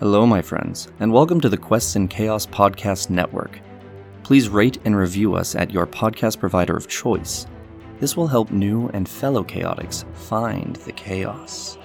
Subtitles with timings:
[0.00, 3.60] Hello, my friends, and welcome to the Quests and Chaos Podcast Network.
[4.22, 7.46] Please rate and review us at your podcast provider of choice.
[7.98, 11.76] This will help new and fellow chaotics find the chaos.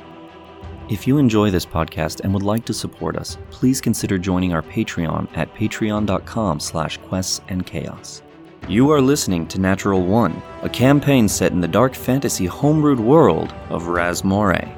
[0.90, 4.62] If you enjoy this podcast and would like to support us, please consider joining our
[4.62, 8.22] Patreon at patreon.com slash quests and chaos.
[8.70, 13.54] You are listening to Natural One, a campaign set in the dark fantasy homebrewed world
[13.68, 14.74] of Razmore,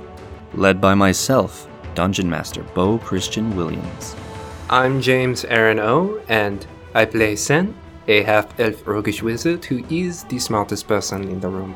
[0.54, 1.67] Led by myself,
[1.98, 4.16] Dungeon Master Bo Christian Williams.
[4.70, 7.76] I'm James Aaron O, and I play Sen,
[8.08, 11.76] a half elf roguish wizard who is the smartest person in the room.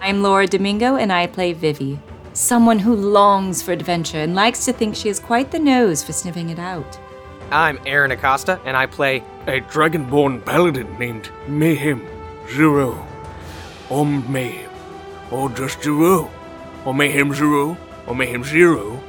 [0.00, 2.00] I'm Laura Domingo, and I play Vivi,
[2.32, 6.12] someone who longs for adventure and likes to think she has quite the nose for
[6.12, 6.98] sniffing it out.
[7.52, 12.04] I'm Aaron Acosta, and I play a dragonborn paladin named Mayhem
[12.48, 13.06] Zero.
[13.88, 14.72] Or Mayhem.
[15.30, 16.28] Or just Zero.
[16.84, 17.76] Or Mayhem Zero.
[18.08, 19.00] Or Mayhem Zero.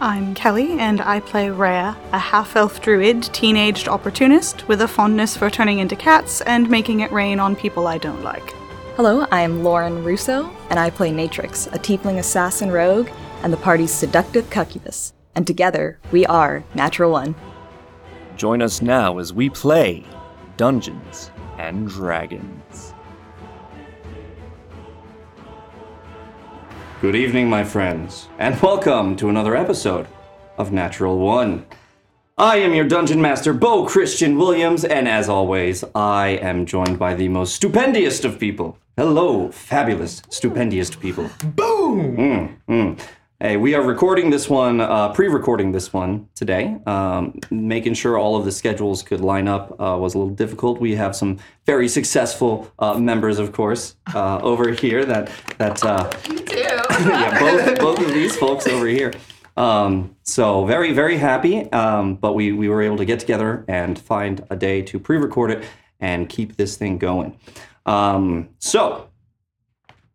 [0.00, 4.88] Or I'm Kelly, and I play Rhea, a half elf druid, teenaged opportunist with a
[4.88, 8.54] fondness for turning into cats and making it rain on people I don't like.
[8.96, 13.10] Hello, I am Lauren Russo, and I play Natrix, a tiefling assassin rogue
[13.42, 15.12] and the party's seductive succubus.
[15.34, 17.34] And together, we are Natural One.
[18.36, 20.04] Join us now as we play
[20.56, 22.89] Dungeons and Dragons.
[27.00, 30.06] Good evening, my friends, and welcome to another episode
[30.58, 31.64] of Natural One.
[32.36, 37.14] I am your dungeon master, Bo Christian Williams, and as always, I am joined by
[37.14, 38.76] the most stupendiest of people.
[38.98, 41.30] Hello, fabulous, stupendious people.
[41.42, 42.18] Boom!
[42.18, 43.00] Mm, mm.
[43.42, 46.76] Hey, we are recording this one, uh, pre-recording this one today.
[46.84, 50.78] Um, making sure all of the schedules could line up uh, was a little difficult.
[50.78, 55.06] We have some very successful uh, members, of course, uh, over here.
[55.06, 56.10] That that uh,
[56.90, 59.12] yeah, both both of these folks over here.
[59.56, 61.70] Um, so very very happy.
[61.72, 65.50] Um, but we we were able to get together and find a day to pre-record
[65.50, 65.64] it
[66.00, 67.38] and keep this thing going.
[67.86, 69.08] Um, so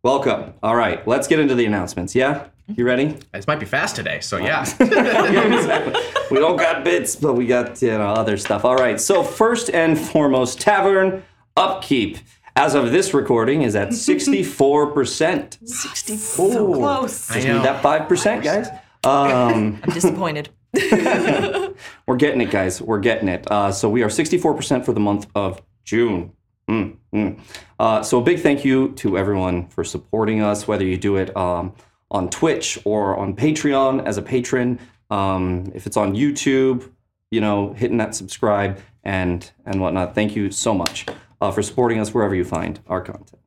[0.03, 0.53] welcome.
[0.63, 2.15] All right, let's get into the announcements.
[2.15, 2.47] Yeah.
[2.67, 3.15] You ready?
[3.31, 4.65] This might be fast today, so yeah.
[6.31, 8.65] we don't got bits, but we got you know other stuff.
[8.65, 8.99] All right.
[8.99, 11.23] So first and foremost, tavern
[11.55, 12.17] upkeep.
[12.57, 15.57] As of this recording, is at sixty-four percent.
[15.65, 16.51] Sixty-four.
[16.53, 17.27] So close.
[17.27, 18.67] Just need that five percent, guys.
[19.05, 20.49] Um, I'm disappointed.
[20.73, 22.81] we're getting it, guys.
[22.81, 23.45] We're getting it.
[23.51, 26.31] Uh, so we are sixty-four percent for the month of June.
[26.67, 27.39] Mm, mm.
[27.77, 31.37] Uh, so a big thank you to everyone for supporting us, whether you do it.
[31.37, 31.75] Um,
[32.09, 34.79] on Twitch or on Patreon as a patron.
[35.11, 36.89] Um, if it's on YouTube,
[37.29, 40.15] you know, hitting that subscribe and and whatnot.
[40.15, 41.05] Thank you so much
[41.45, 43.41] uh, for supporting us wherever you find our content.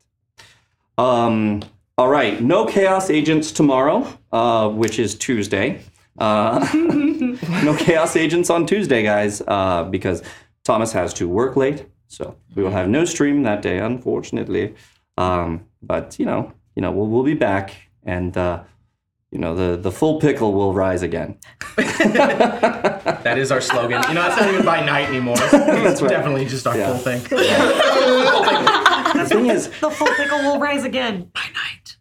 [0.97, 1.63] Um,
[1.97, 5.83] all right, no chaos agents tomorrow, uh, which is Tuesday.
[6.17, 10.23] Uh, no chaos agents on Tuesday, guys, uh, because
[10.65, 14.75] Thomas has to work late, so we will have no stream that day, unfortunately.
[15.17, 18.63] Um, but you know, you know, we'll we'll be back and uh,
[19.31, 21.37] you know the the full pickle will rise again.
[21.77, 24.03] that is our slogan.
[24.09, 25.37] You know, it's not even by night anymore.
[25.89, 26.11] It's right.
[26.11, 26.89] definitely just our Yeah.
[26.89, 27.23] full thing.
[29.19, 31.97] The thing is, The full pickle will rise again by night.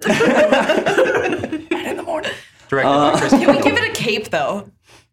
[2.70, 3.32] Directed Uh, by Chris.
[3.32, 4.70] Can we give it a cape though?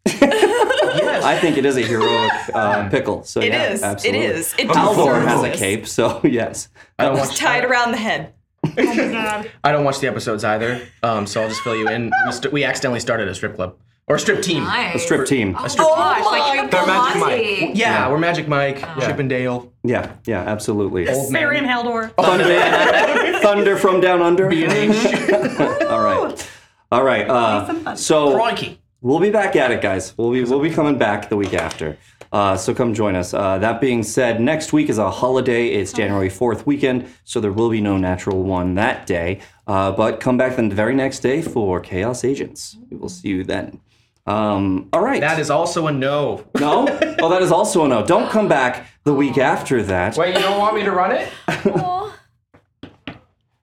[0.07, 3.23] I think it is a heroic uh, pickle.
[3.23, 3.81] So It yeah, is.
[3.83, 4.25] absolutely.
[4.25, 4.53] It is.
[4.59, 6.69] It Alvor has a cape, so yes.
[6.99, 7.35] I don't watch.
[7.37, 8.33] Tied around the head.
[8.77, 12.11] I don't watch the episodes either, um, so I'll just fill you in.
[12.25, 13.75] We, st- we accidentally started a strip club
[14.07, 14.63] or a strip team.
[14.67, 15.55] A strip team.
[15.55, 16.23] A strip Oh team.
[16.25, 17.65] my They're Magic Monty.
[17.67, 17.75] Mike.
[17.77, 21.07] Yeah, we're Magic Mike, Chip and Dale, Yeah, yeah, absolutely.
[21.09, 22.11] Old Man, Marion Haldor.
[22.15, 24.47] Thunder, Thunder from down under.
[24.47, 24.69] B&H,
[25.89, 26.49] All right,
[26.91, 27.27] all right.
[27.29, 28.79] Uh, so Crikey.
[29.05, 30.17] We'll be back at it, guys.
[30.17, 31.97] We'll be we'll be coming back the week after.
[32.31, 33.33] Uh, so come join us.
[33.33, 35.67] Uh, that being said, next week is a holiday.
[35.67, 39.39] It's January 4th weekend, so there will be no natural one that day.
[39.67, 42.77] Uh, but come back then the very next day for Chaos Agents.
[42.89, 43.79] We will see you then.
[44.25, 45.21] Um, all right.
[45.21, 46.43] That is also a no.
[46.59, 46.87] no.
[47.21, 48.05] Oh, that is also a no.
[48.05, 50.17] Don't come back the week after that.
[50.17, 51.31] Wait, you don't want me to run it?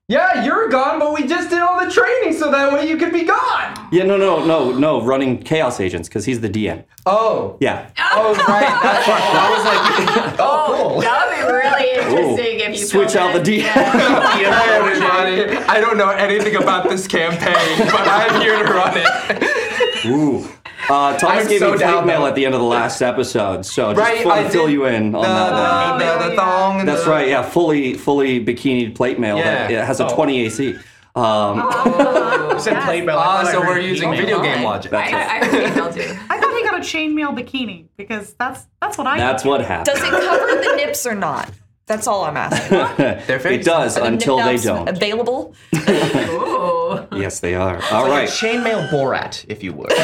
[0.08, 3.12] Yeah, you're gone, but we just did all the training, so that way you could
[3.12, 3.88] be gone.
[3.92, 5.00] Yeah, no, no, no, no.
[5.02, 6.84] Running Chaos Agents because he's the DM.
[7.06, 7.56] Oh.
[7.60, 7.88] Yeah.
[8.12, 8.82] Oh, right.
[8.82, 9.22] That's right.
[9.32, 11.00] I was like, oh, oh, cool.
[11.02, 13.62] That would be really interesting Ooh, if you switch filled out the it.
[13.64, 13.70] DM.
[13.70, 15.56] Hi, everybody.
[15.68, 20.06] I don't know anything about this campaign, but I'm here to run it.
[20.06, 20.48] Ooh.
[20.90, 23.00] Uh, Thomas I'm gave so me plate down, mail at the end of the last
[23.02, 25.98] episode, so just Right, want I to fill did you in on the, that one.
[25.98, 26.80] the, the, the thong.
[26.80, 29.36] And That's the, right, yeah, fully fully bikini plate mail.
[29.36, 29.82] that- Yeah.
[29.82, 30.74] It has a 20 AC.
[31.14, 31.58] Um,
[32.52, 33.18] You said plate mail.
[33.18, 34.20] I Ah, so we're using mail.
[34.20, 34.90] video game logic.
[34.90, 36.00] That's I, I, I heard email too.
[36.30, 39.18] I thought he got a chainmail bikini because that's that's what I.
[39.18, 39.86] that's what happened.
[39.96, 41.50] Does it cover the nips or not?
[41.86, 42.70] That's all I'm asking.
[43.26, 44.88] Their it does until they don't.
[44.88, 45.54] Available?
[47.12, 47.82] Yes, they are.
[47.90, 48.28] All Like right.
[48.28, 49.92] a chainmail Borat, if you would.
[49.92, 49.96] I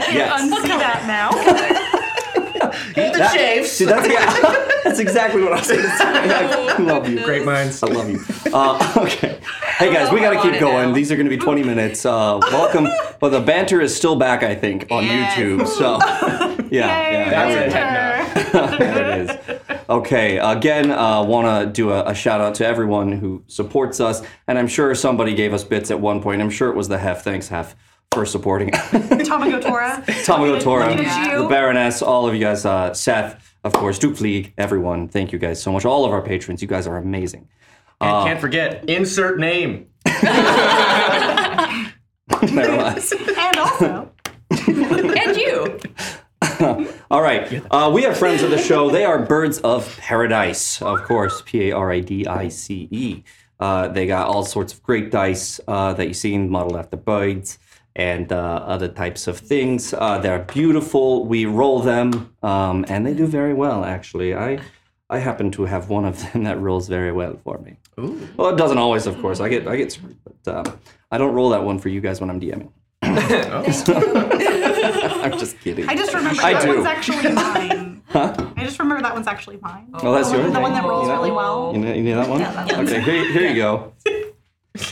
[0.00, 0.42] can't Yes.
[0.42, 1.30] unsee that now.
[2.94, 3.70] the That- shaves.
[3.70, 4.08] See, that's,
[4.84, 6.04] that's exactly what I was going to say.
[6.04, 7.22] I love you.
[7.24, 7.82] Great minds.
[7.82, 8.20] I love you.
[8.52, 9.38] Uh, okay.
[9.76, 10.92] Hey guys, we got to keep going.
[10.94, 12.06] These are going to be 20 minutes.
[12.06, 12.86] Uh, welcome.
[13.20, 15.34] Well, the banter is still back, I think, on Yes.
[15.36, 15.66] YouTube.
[15.66, 15.98] So,
[16.70, 17.68] yeah, yeah, That's there a it
[18.72, 18.78] is.
[18.78, 19.36] there it is.
[19.88, 24.22] Okay, again, uh, want to do a, a shout out to everyone who supports us,
[24.46, 26.40] and I'm sure somebody gave us bits at one point.
[26.40, 27.22] I'm sure it was the Hef.
[27.24, 27.74] Thanks, Hef,
[28.12, 28.70] for supporting.
[28.70, 30.02] Tamago Tora.
[30.06, 31.42] Tamago Tora, Looking at you.
[31.42, 35.08] the Baroness, all of you guys, uh, Seth, of course, Duke League, everyone.
[35.08, 35.84] Thank you guys so much.
[35.84, 37.48] All of our patrons, you guys are amazing.
[38.00, 39.86] And can't forget, insert name.
[42.54, 43.12] Baroness.
[43.12, 44.10] And also,
[44.68, 45.78] and you.
[47.10, 47.62] All right.
[47.70, 48.88] Uh, we have friends of the show.
[48.88, 53.22] They are Birds of Paradice, of course, P A R I D I C E.
[53.58, 57.58] Uh, they got all sorts of great dice uh, that you see modeled after birds
[57.96, 59.92] and uh, other types of things.
[59.92, 61.24] Uh, they're beautiful.
[61.26, 63.84] We roll them, um, and they do very well.
[63.84, 64.60] Actually, I
[65.10, 67.76] I happen to have one of them that rolls very well for me.
[67.98, 68.28] Ooh.
[68.36, 69.40] Well, it doesn't always, of course.
[69.40, 70.80] I get I get screwed, but um,
[71.10, 72.70] I don't roll that one for you guys when I'm DMing.
[75.22, 75.88] I'm just kidding.
[75.88, 76.68] I just remember I that do.
[76.74, 78.02] one's actually mine.
[78.14, 79.88] I just remember that one's actually mine.
[79.94, 80.44] Oh, that's the, yours.
[80.46, 81.72] one- the one that rolls You know- really well.
[81.74, 82.42] You need, you need that one?
[82.86, 83.92] okay, here, here you go.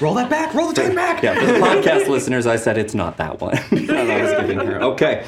[0.00, 0.54] Roll that back.
[0.54, 1.22] Roll the tape back.
[1.22, 3.54] Yeah, for the podcast listeners, I said it's not that one.
[3.70, 4.80] that I was giving her.
[4.82, 5.26] Okay.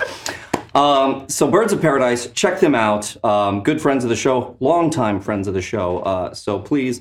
[0.74, 3.22] Um, so Birds of Paradice, check them out.
[3.24, 5.98] Um, good friends of the show, longtime friends of the show.
[6.00, 7.00] Uh, so please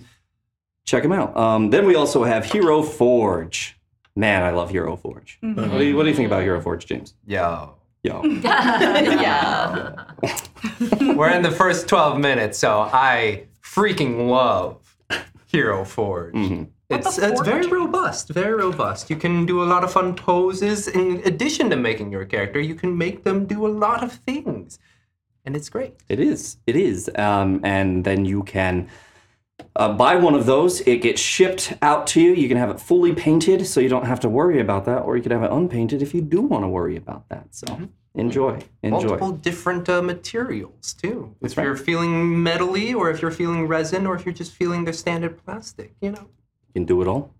[0.85, 1.35] check them out.
[1.37, 3.77] Um, then we also have Hero Forge.
[4.15, 5.38] Man, I love Hero Forge.
[5.41, 7.13] What, do you, what do you think about Hero Forge, James?
[7.25, 7.75] Yo.
[8.03, 8.23] Yo.
[8.44, 10.06] yeah.
[11.01, 14.77] We're in the first 12 minutes, so I freaking love
[15.47, 16.35] Hero Forge.
[16.89, 19.09] It's, the it's very robust, very robust.
[19.11, 20.88] You can do a lot of fun poses.
[20.88, 24.79] In addition to making your character, you can make them do a lot of things.
[25.45, 25.94] And it's great.
[26.09, 26.57] It is.
[26.65, 27.09] It is.
[27.15, 28.89] Um, and then you can
[29.75, 30.81] uh, buy one of those.
[30.81, 32.33] It gets shipped out to you.
[32.33, 35.15] You can have it fully painted, so you don't have to worry about that, or
[35.15, 37.47] you could have it unpainted if you do want to worry about that.
[37.51, 39.00] So enjoy, enjoy.
[39.00, 41.35] Multiple different uh, materials, too.
[41.41, 41.65] That's if right.
[41.65, 45.44] you're feeling metally, or if you're feeling resin, or if you're just feeling the standard
[45.44, 46.27] plastic, you know.
[46.67, 47.33] You can do it all.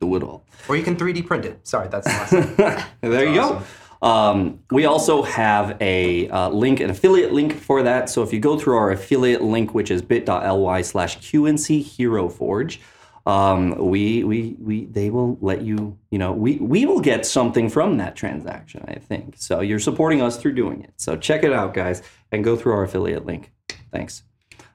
[0.00, 0.44] Do it all.
[0.68, 1.66] Or you can 3D print it.
[1.66, 2.54] Sorry, that's awesome.
[3.00, 3.62] there you go.
[4.02, 8.10] Um, we also have a uh, link, an affiliate link for that.
[8.10, 12.80] So if you go through our affiliate link, which is bit.ly slash QNC Hero Forge,
[13.24, 17.68] um, we, we, we, they will let you, you know, we, we will get something
[17.68, 19.36] from that transaction, I think.
[19.38, 20.92] So you're supporting us through doing it.
[20.96, 23.52] So check it out, guys, and go through our affiliate link.
[23.92, 24.24] Thanks.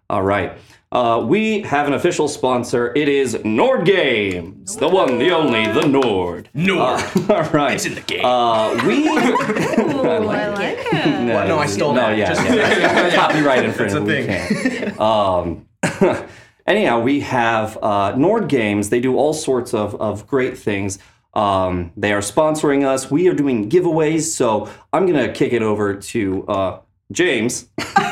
[0.09, 0.57] All right.
[0.89, 2.93] Uh, we have an official sponsor.
[2.95, 6.49] It is Nord Games, the one, the only, the Nord.
[6.53, 7.01] Nord.
[7.29, 7.73] all right.
[7.73, 8.23] It's in the game.
[8.23, 9.09] Uh, we.
[9.09, 11.05] I like it.
[11.23, 12.17] No, no, I stole no, that.
[12.17, 13.15] Yeah, Just- yeah.
[13.15, 14.09] Copyright infringement.
[14.09, 15.01] It's a we can't.
[15.01, 15.67] Um,
[16.65, 18.89] anyhow, we have uh, Nord Games.
[18.89, 20.99] They do all sorts of, of great things.
[21.33, 23.11] Um, they are sponsoring us.
[23.11, 24.21] We are doing giveaways.
[24.21, 26.79] So I'm going to kick it over to uh,
[27.11, 27.69] James.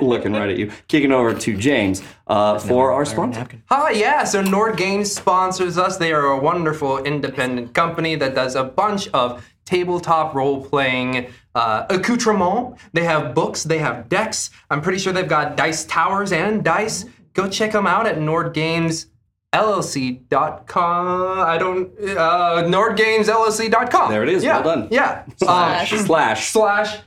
[0.00, 0.72] Looking right at you.
[0.88, 3.46] Kicking over to James uh, for our sponsor.
[3.70, 4.24] Hi, yeah.
[4.24, 5.96] So Nord Games sponsors us.
[5.96, 11.86] They are a wonderful independent company that does a bunch of tabletop role playing uh,
[11.88, 12.76] accoutrement.
[12.92, 14.50] They have books, they have decks.
[14.70, 17.04] I'm pretty sure they've got dice towers and dice.
[17.34, 19.06] Go check them out at Nord Games.
[19.52, 21.40] LLC.com.
[21.40, 21.88] I don't.
[22.00, 24.10] Uh, NordGamesLLC.com.
[24.10, 24.44] There it is.
[24.44, 24.60] Yeah.
[24.60, 24.88] Well done.
[24.90, 25.24] Yeah.
[25.38, 25.92] Slash.
[25.92, 26.48] Um, Slash.
[26.48, 26.98] slash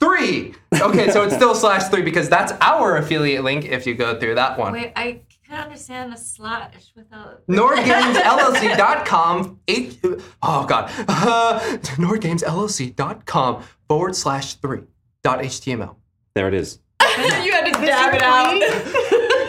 [0.00, 0.54] three.
[0.80, 4.34] Okay, so it's still slash three because that's our affiliate link if you go through
[4.36, 4.72] that one.
[4.72, 7.46] Wait, I can't understand a slash without.
[7.48, 9.60] NordGamesLLC.com.
[9.68, 9.98] Eight,
[10.42, 10.90] oh, God.
[11.08, 11.58] Uh,
[11.96, 14.82] NordGamesLLC.com forward slash three
[15.24, 15.96] dot HTML.
[16.34, 16.78] There it is.
[17.02, 18.60] you had to dab it out.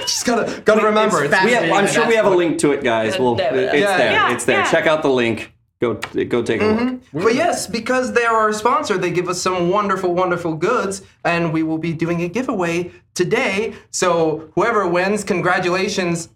[0.01, 1.24] Just gotta gotta remember.
[1.24, 3.20] it's It's, We have, I'm sure we have a link to it, guys.
[3.20, 3.98] Well, Yeah, it's yeah.
[3.98, 4.12] there.
[4.12, 4.60] Yeah, it's there.
[4.60, 4.72] yeah.
[4.72, 5.53] Check out the link.
[5.82, 7.02] Go go take a look.
[7.14, 11.64] But yes, because they're our sponsor, they give us some wonderful, wonderful goods, and we
[11.64, 13.76] will be doing a giveaway today.
[13.90, 16.30] So whoever wins, congratulations.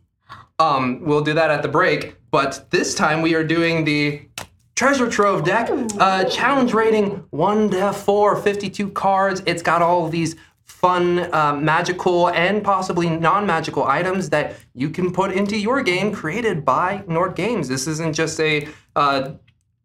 [0.60, 2.16] Um, we'll do that at the break.
[2.32, 4.22] But this time we are doing the
[4.76, 5.70] treasure trove deck,
[6.00, 9.44] uh, challenge rating one to four, 52 cards.
[9.46, 10.38] It's got all of these
[10.84, 16.66] fun, uh, magical, and possibly non-magical items that you can put into your game created
[16.66, 17.70] by Nord Games.
[17.70, 19.32] This isn't just a uh,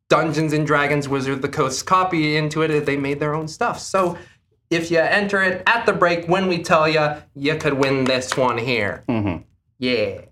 [0.08, 2.84] Dungeons and Dragons Wizard of the Coast copy into it.
[2.84, 3.78] They made their own stuff.
[3.78, 4.18] So
[4.70, 8.36] if you enter it at the break when we tell you, you could win this
[8.36, 9.04] one here.
[9.08, 9.44] Mhm.
[9.78, 10.22] Yeah.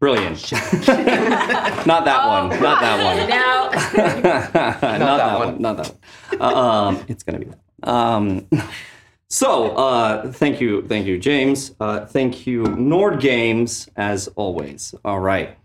[0.00, 0.50] Brilliant.
[0.52, 2.60] not that one.
[2.60, 3.28] Not that one.
[4.82, 5.62] Now, not, that, one.
[5.62, 5.94] Not that
[6.30, 6.40] one.
[6.40, 7.88] Uh, um, it's gonna be that.
[7.88, 8.48] Um,
[9.32, 11.74] so, uh, thank you, thank you, James.
[11.80, 14.94] Uh, thank you, Nord Games, as always.
[15.06, 15.56] All right.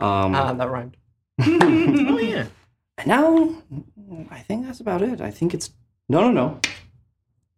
[0.00, 0.96] Um, Ah, that rhymed.
[1.40, 2.46] Oh yeah.
[2.96, 3.54] and now,
[4.30, 5.20] I think that's about it.
[5.20, 5.70] I think it's
[6.08, 6.60] no, no, no.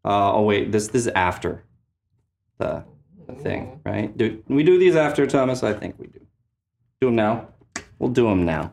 [0.05, 1.63] Uh, oh wait, this this is after
[2.59, 2.85] the,
[3.29, 4.17] the thing, right?
[4.17, 5.63] Do we do these after Thomas?
[5.63, 6.21] I think we do.
[7.01, 7.49] Do them now.
[8.01, 8.73] We'll do them now.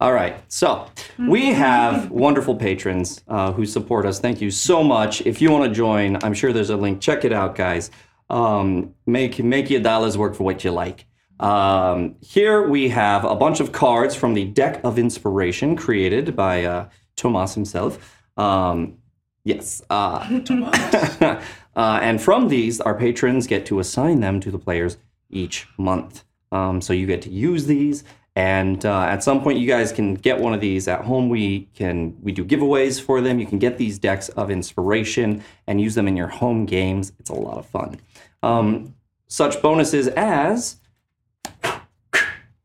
[0.00, 0.42] All right.
[0.48, 0.86] So
[1.18, 4.18] we have wonderful patrons uh, who support us.
[4.18, 5.20] Thank you so much.
[5.26, 7.02] If you want to join, I'm sure there's a link.
[7.02, 7.90] Check it out, guys.
[8.30, 11.06] Um, make make your dollars work for what you like.
[11.38, 16.64] Um, here we have a bunch of cards from the deck of inspiration created by
[16.64, 18.22] uh, Thomas himself.
[18.38, 18.98] Um,
[19.44, 19.82] yes.
[19.90, 20.40] Uh,
[21.76, 24.96] uh, and from these, our patrons get to assign them to the players
[25.28, 26.24] each month.
[26.52, 28.02] Um, so you get to use these,
[28.36, 31.28] and uh, at some point, you guys can get one of these at home.
[31.28, 33.38] We can we do giveaways for them.
[33.40, 37.12] You can get these decks of inspiration and use them in your home games.
[37.18, 38.00] It's a lot of fun.
[38.42, 38.94] Um,
[39.26, 40.76] such bonuses as.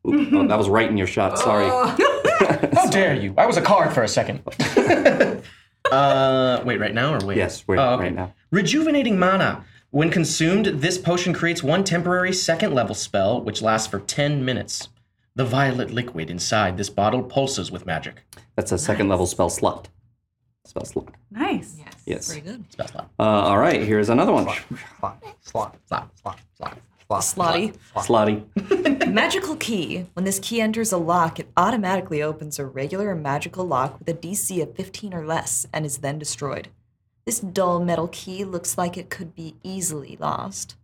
[0.08, 1.40] Ooh, oh, that was right in your shot.
[1.40, 1.68] Sorry.
[2.74, 3.34] How dare you?
[3.38, 4.42] I was a card for a second.
[5.92, 7.38] uh, wait, right now or wait?
[7.38, 8.04] Yes, wait, Oh, okay.
[8.04, 8.34] right now.
[8.52, 9.66] Rejuvenating mana.
[9.90, 14.90] When consumed, this potion creates one temporary second level spell, which lasts for 10 minutes.
[15.36, 18.24] The violet liquid inside this bottle pulses with magic.
[18.56, 19.90] That's a second level spell slot.
[20.64, 21.14] Spell slot.
[21.30, 21.78] Nice.
[22.06, 22.28] Yes.
[22.28, 22.64] Pretty good.
[22.72, 23.12] Spell slot.
[23.20, 24.46] Uh, all right, here's another one.
[25.00, 26.78] Slot, slot, slot, slot, slot,
[27.08, 27.22] slot.
[27.22, 27.76] Slotty.
[27.96, 29.08] Slotty.
[29.14, 30.06] Magical key.
[30.14, 34.10] When this key enters a lock, it automatically opens a regular or magical lock with
[34.10, 36.70] a DC of 15 or less and is then destroyed.
[37.26, 40.76] This dull metal key looks like it could be easily lost.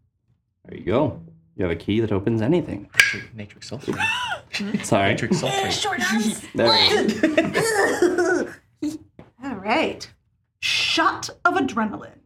[0.66, 1.22] There you go.
[1.62, 2.90] You have a key that opens anything.
[3.38, 3.94] Natrix sulfate.
[4.84, 5.14] Sorry.
[5.14, 6.48] Natrix sulfate.
[6.56, 6.68] There
[8.82, 8.98] we go.
[9.44, 10.10] All right.
[10.60, 12.18] Shot of adrenaline.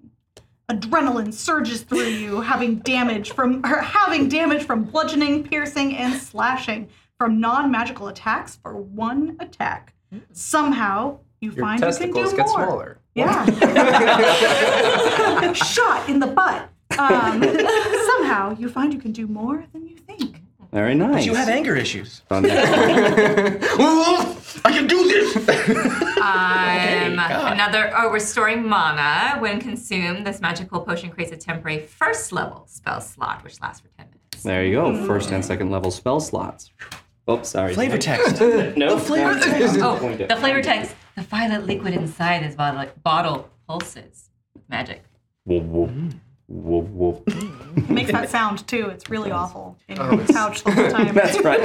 [0.72, 6.88] Adrenaline surges through you, having damage from or having damage from bludgeoning, piercing, and slashing
[7.18, 9.94] from non-magical attacks for one attack.
[10.32, 12.56] Somehow you Your find you can testicles do get more.
[12.56, 13.00] smaller.
[13.16, 13.46] Yeah.
[15.52, 16.70] Shot in the butt.
[16.98, 17.42] Um,
[18.36, 20.42] somehow you find you can do more than you think.
[20.72, 21.26] Very nice.
[21.26, 22.22] You have anger issues.
[22.32, 22.46] On
[24.68, 25.36] I can do this!
[25.38, 25.44] um,
[27.16, 27.54] God.
[27.54, 27.94] another.
[27.96, 29.38] Oh, restoring mana.
[29.40, 33.88] When consumed, this magical potion creates a temporary first level spell slot, which lasts for
[33.98, 34.44] 10 minutes.
[34.44, 35.06] There you go.
[35.06, 36.72] First and second level spell slots.
[37.28, 37.74] Oh, sorry.
[37.74, 38.42] Flavor text.
[38.78, 39.00] No.
[39.00, 39.78] flavor text.
[39.80, 39.98] Oh,
[40.32, 40.94] the flavor text.
[41.16, 45.04] The violet liquid inside this bottle, bottle pulses with magic.
[45.46, 45.92] Whoop, whoop.
[46.48, 47.30] Whoop, whoop.
[48.14, 48.88] Makes that sound too.
[48.90, 51.14] It's really awful in your couch the whole time.
[51.16, 51.62] That's right.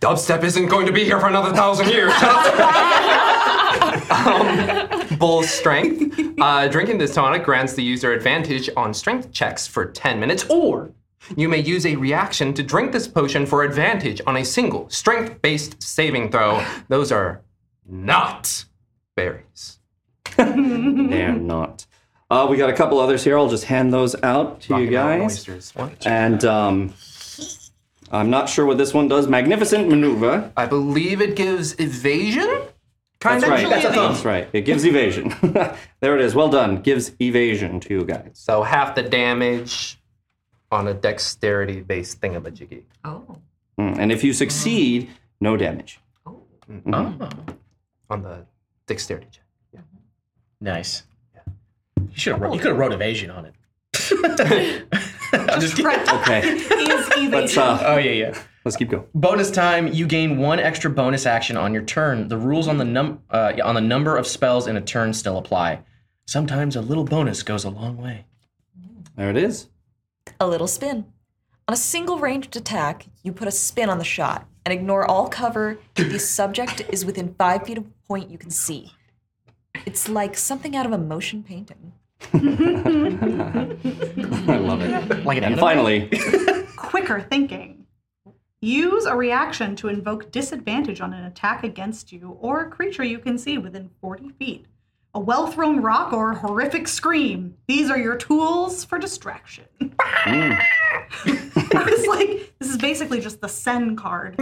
[0.00, 2.12] Dubstep isn't going to be here for another thousand years.
[4.10, 6.18] um, bull strength.
[6.40, 10.90] Uh, drinking this tonic grants the user advantage on strength checks for 10 minutes, or
[11.36, 15.40] you may use a reaction to drink this potion for advantage on a single strength
[15.42, 16.64] based saving throw.
[16.88, 17.42] Those are
[17.88, 18.64] not
[19.16, 19.78] berries.
[20.36, 21.86] They're not.
[22.28, 23.38] Uh, we got a couple others here.
[23.38, 25.72] I'll just hand those out to you Rocky Mountain guys.
[26.04, 26.94] And um,
[28.10, 29.28] I'm not sure what this one does.
[29.28, 30.50] Magnificent maneuver.
[30.56, 32.62] I believe it gives evasion?
[33.20, 33.70] Kind That's of.
[33.70, 33.82] right.
[33.82, 33.94] That's.
[33.96, 34.48] That's right.
[34.52, 35.34] It gives evasion.
[36.00, 36.34] there it is.
[36.34, 36.82] Well done.
[36.82, 38.30] Gives evasion to you guys.
[38.34, 39.98] So half the damage
[40.70, 42.82] on a dexterity based thingamajiggy.
[43.04, 43.38] Oh.
[43.78, 46.00] Mm, And if you succeed, no damage.
[46.26, 46.42] Oh,
[48.10, 48.44] On the
[48.86, 49.82] dexterity check.
[50.60, 51.04] nice.
[52.12, 53.54] You should have wrote, you could have wrote evasion on it.
[55.32, 56.08] I'm just kidding.
[56.20, 56.40] Okay.
[56.52, 57.62] Is Let's evasion.
[57.62, 58.38] uh, Oh yeah, yeah.
[58.64, 59.04] let's keep going.
[59.14, 59.88] Bonus time.
[59.92, 62.28] You gain one extra bonus action on your turn.
[62.28, 65.38] The rules on the num uh, on the number of spells in a turn still
[65.38, 65.80] apply.
[66.26, 68.26] Sometimes a little bonus goes a long way.
[69.16, 69.68] There it is.
[70.40, 71.06] A little spin.
[71.68, 75.28] On a single ranged attack, you put a spin on the shot and ignore all
[75.28, 78.92] cover if the subject is within five feet of a point you can see.
[79.84, 81.92] It's like something out of a motion painting.
[82.32, 82.38] I
[84.56, 85.24] love it.
[85.24, 86.08] Like an And finally,
[86.76, 87.86] Quicker thinking.
[88.62, 93.18] Use a reaction to invoke disadvantage on an attack against you or a creature you
[93.18, 94.66] can see within 40 feet.
[95.14, 97.56] A well thrown rock or a horrific scream.
[97.68, 99.64] These are your tools for distraction.
[99.80, 100.58] Mm.
[101.26, 104.36] I was like, this is basically just the Sen card.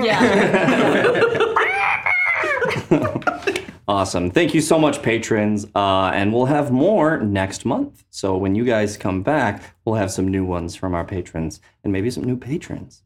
[3.88, 4.31] Awesome.
[4.31, 5.67] Thank you so much, patrons.
[5.75, 8.05] Uh, and we'll have more next month.
[8.11, 11.93] So when you guys come back, we'll have some new ones from our patrons and
[11.93, 13.03] maybe some new patrons.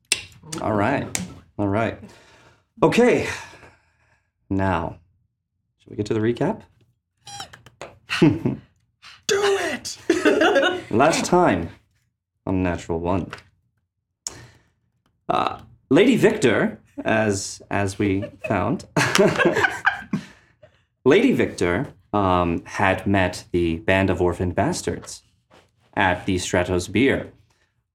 [0.62, 1.06] All right.
[1.58, 1.99] All right.
[2.82, 3.28] Okay.
[4.50, 4.99] Now,
[5.78, 6.62] should we get to the recap?
[8.20, 8.58] Do
[9.28, 9.99] it!
[10.90, 11.68] Last time
[12.47, 13.30] on Natural One.
[15.28, 18.87] Uh, Lady Victor, as as we found,
[21.08, 25.22] Lady Victor um, had met the band of orphaned bastards
[25.94, 27.32] at the Stratos Beer.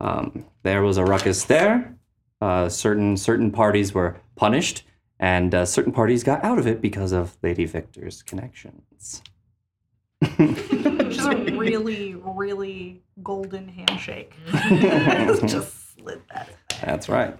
[0.01, 1.95] Um, there was a ruckus there.
[2.41, 4.83] Uh, certain certain parties were punished,
[5.19, 9.21] and uh, certain parties got out of it because of Lady Victor's connections.
[10.37, 14.33] Which is a really, really golden handshake.
[14.51, 16.55] just slid that in.
[16.83, 17.37] That's right.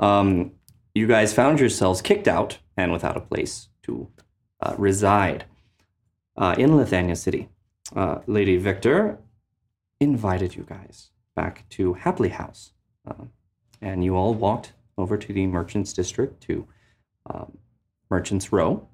[0.00, 0.52] Um,
[0.94, 4.08] you guys found yourselves kicked out and without a place to
[4.62, 5.44] uh, reside
[6.36, 7.48] uh, in Lithania City.
[7.94, 9.18] Uh, Lady Victor
[10.00, 12.72] invited you guys back to Hapley House,
[13.06, 13.30] um,
[13.80, 16.66] and you all walked over to the Merchants District to
[17.26, 17.58] um,
[18.10, 18.86] Merchants Row,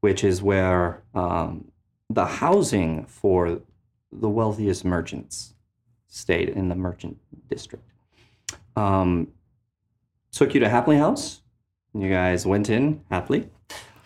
[0.00, 1.70] which is where um,
[2.08, 3.60] the housing for
[4.12, 5.54] the wealthiest merchants
[6.08, 7.18] stayed in the Merchant
[7.48, 7.84] District
[8.76, 9.28] um,
[10.32, 11.42] took you to Hapley House.
[11.94, 13.48] You guys went in happily.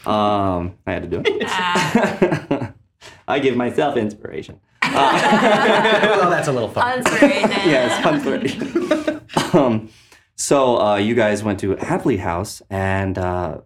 [0.06, 1.42] Um, I had to do it.
[3.28, 4.60] I give myself inspiration.
[4.82, 6.98] well, that's a little fun.
[6.98, 7.50] Inspiration.
[7.50, 9.20] yes, inspiration.
[9.52, 9.88] um,
[10.36, 13.60] so uh, you guys went to Hapley House, and uh,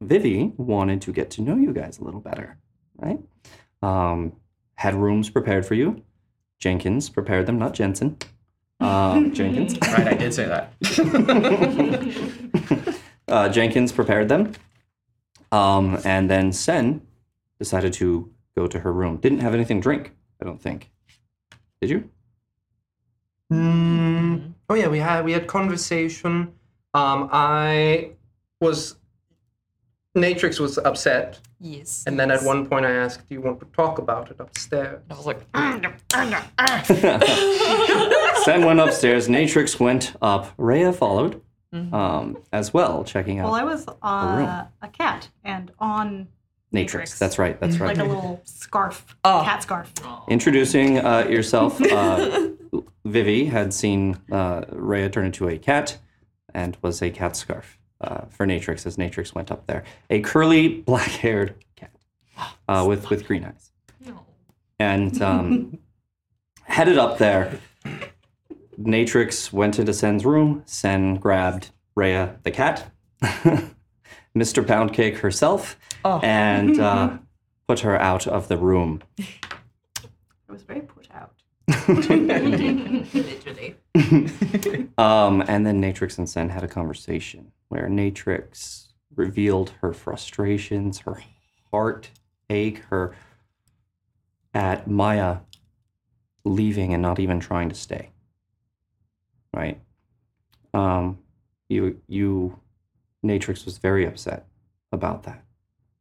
[0.00, 2.58] Vivi wanted to get to know you guys a little better,
[2.96, 3.18] right?
[3.82, 4.32] Um,
[4.74, 6.02] had rooms prepared for you.
[6.58, 8.16] Jenkins prepared them, not Jensen.
[8.80, 9.78] Um, Jenkins.
[9.82, 10.72] Right, I did say that.
[13.28, 14.52] uh, Jenkins prepared them.
[15.54, 17.00] Um, and then Sen
[17.60, 19.18] decided to go to her room.
[19.18, 20.10] Didn't have anything to drink,
[20.42, 20.90] I don't think.
[21.80, 22.10] Did you?
[23.52, 26.52] Mm, oh yeah, we had we had conversation.
[26.92, 28.10] Um, I
[28.60, 28.96] was
[30.16, 32.02] Natrix was upset, Yes.
[32.06, 35.02] and then at one point I asked, "Do you want to talk about it upstairs?"
[35.10, 35.40] I was like,
[38.44, 39.28] Sen went upstairs.
[39.28, 40.52] Natrix went up.
[40.56, 41.40] Rhea followed
[41.74, 44.66] um, as well, checking out Well, I was uh, room.
[44.82, 46.28] a cat and on
[46.72, 46.86] Natrix.
[46.94, 47.18] Natrix.
[47.18, 47.58] That's right.
[47.60, 47.96] That's right.
[47.96, 49.42] like a little scarf, Oh.
[49.44, 49.92] cat scarf.
[50.28, 52.48] Introducing uh, yourself, uh,
[53.04, 55.98] Vivi had seen uh, Rhea turn into a cat
[56.52, 59.84] and was a cat scarf uh, for Natrix as Natrix went up there.
[60.10, 61.90] A curly, black haired cat
[62.68, 63.70] uh, with, with green eyes.
[64.80, 65.78] And um,
[66.64, 67.58] headed up there,
[68.78, 70.62] Natrix went into Sen's room.
[70.66, 72.90] Sen grabbed Rhea the cat,
[73.22, 74.64] Mr.
[74.64, 76.20] Poundcake herself, Oh.
[76.22, 77.18] and uh,
[77.68, 79.02] put her out of the room.
[79.18, 81.32] I was very put out.
[81.88, 83.76] Literally.
[84.98, 91.20] Um, and then Natrix and Sen had a conversation where Natrix revealed her frustrations, her
[91.72, 93.14] heartache, her
[94.52, 95.38] at Maya
[96.44, 98.10] leaving and not even trying to stay.
[99.54, 99.80] Right?
[100.72, 101.18] Um,
[101.68, 102.58] you, you,
[103.24, 104.46] Natrix was very upset
[104.90, 105.44] about that.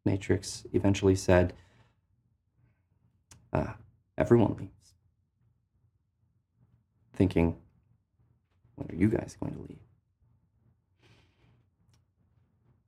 [0.08, 1.54] Natrix eventually said,
[3.54, 3.74] uh,
[4.18, 4.94] everyone leaves.
[7.14, 7.56] Thinking,
[8.76, 9.78] when are you guys going to leave?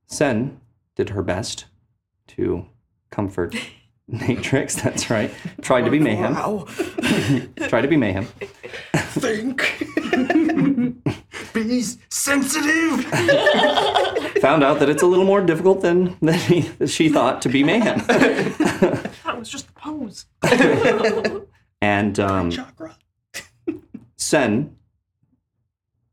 [0.08, 0.60] Sen
[0.96, 1.66] did her best
[2.28, 2.66] to
[3.10, 3.54] comfort
[4.10, 4.80] Natrix.
[4.82, 5.30] That's right.
[5.62, 6.34] Tried to be mayhem.
[7.68, 8.26] Tried to be mayhem.
[8.94, 9.85] Think.
[11.52, 13.04] Be sensitive.
[14.40, 17.48] Found out that it's a little more difficult than, than he, than she thought to
[17.48, 18.04] be man.
[19.24, 20.26] That was just the pose.
[21.80, 22.96] And um, Chakra.
[24.16, 24.76] Sen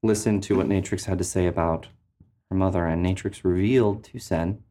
[0.01, 1.87] listened to what Natrix had to say about
[2.49, 4.63] her mother, and Natrix revealed to Sen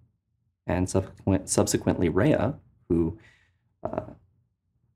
[0.66, 2.54] and subsequent, subsequently Rhea,
[2.88, 3.18] who
[3.82, 4.12] uh,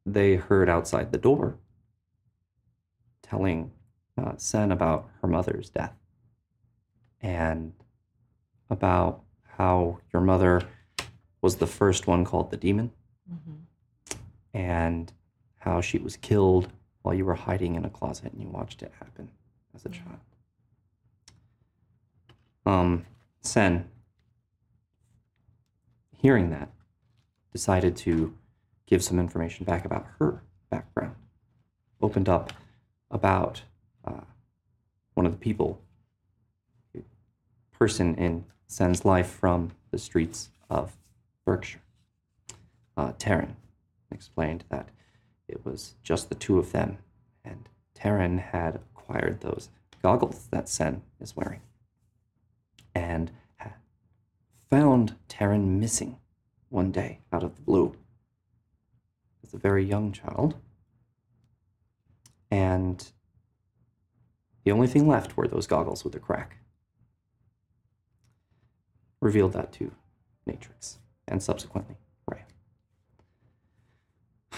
[0.04, 1.58] they heard outside the door,
[3.22, 3.72] telling
[4.18, 5.94] uh, Sen about her mother's death
[7.20, 7.72] and
[8.70, 9.22] about
[9.59, 10.62] how your mother
[11.40, 12.90] was the first one called the demon
[14.55, 15.12] and
[15.59, 16.68] how she was killed
[17.02, 19.31] while you were hiding in a closet and you watched it happen
[19.74, 20.18] as a child.
[22.64, 23.07] Um,
[23.42, 23.88] Sen,
[26.16, 26.70] hearing that,
[27.52, 28.35] decided to
[28.87, 31.14] give some information back about her background.
[32.00, 32.52] Opened up
[33.11, 33.62] about
[35.16, 35.81] one of the people,
[37.72, 40.96] person in Sen's life from the streets of
[41.44, 41.81] Berkshire.
[42.96, 43.57] Uh, Taryn
[44.11, 44.90] explained that
[45.48, 46.98] it was just the two of them,
[47.44, 49.70] and Taryn had acquired those
[50.02, 51.61] goggles that Sen is wearing,
[52.94, 53.33] and
[54.70, 56.18] found Taryn missing
[56.68, 57.94] one day out of the blue
[59.42, 60.57] as a very young child.
[62.50, 63.11] And
[64.66, 66.57] the only thing left were those goggles with a crack.
[69.20, 69.92] Revealed that to
[70.48, 70.96] Natrix
[71.29, 71.94] and subsequently
[72.29, 72.42] Rhea.
[74.52, 74.57] A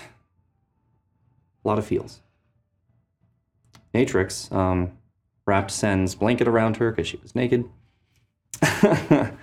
[1.64, 2.22] lot of feels.
[3.94, 4.92] Natrix um,
[5.46, 7.68] wrapped Sen's blanket around her because she was naked.
[8.62, 9.36] um,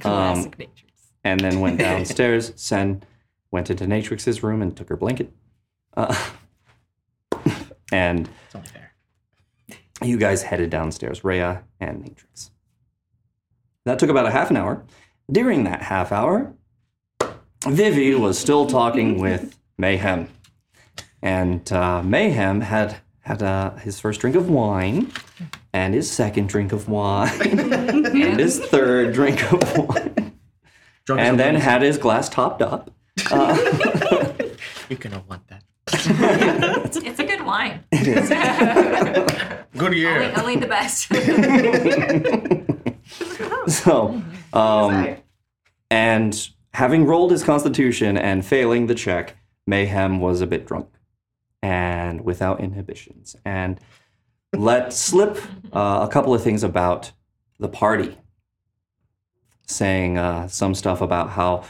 [0.00, 0.86] Classic nature.
[1.24, 2.52] and then went downstairs.
[2.54, 3.02] Sen
[3.50, 5.32] went into Natrix's room and took her blanket.
[5.96, 6.14] Uh,
[7.92, 8.91] and It's only fair.
[10.02, 12.50] You guys headed downstairs, Rhea and Natrix.
[13.84, 14.82] That took about a half an hour.
[15.30, 16.52] During that half hour,
[17.66, 20.28] Vivi was still talking with Mayhem.
[21.22, 25.12] And uh, Mayhem had had uh, his first drink of wine,
[25.72, 30.32] and his second drink of wine, and his third drink of wine,
[31.04, 31.62] Drunk and then lunatic.
[31.62, 32.90] had his glass topped up.
[33.30, 35.62] You're gonna want that.
[35.92, 37.21] It's, it's a good
[37.52, 37.84] wine.
[39.76, 40.14] Good year.
[40.14, 40.32] only, year.
[40.36, 41.12] only the best.
[43.66, 45.16] So, um,
[45.90, 49.36] and having rolled his constitution and failing the check,
[49.66, 50.88] Mayhem was a bit drunk
[51.62, 53.78] and without inhibitions and
[54.52, 55.38] let slip
[55.72, 57.12] uh, a couple of things about
[57.58, 58.16] the party,
[59.66, 61.64] saying uh, some stuff about how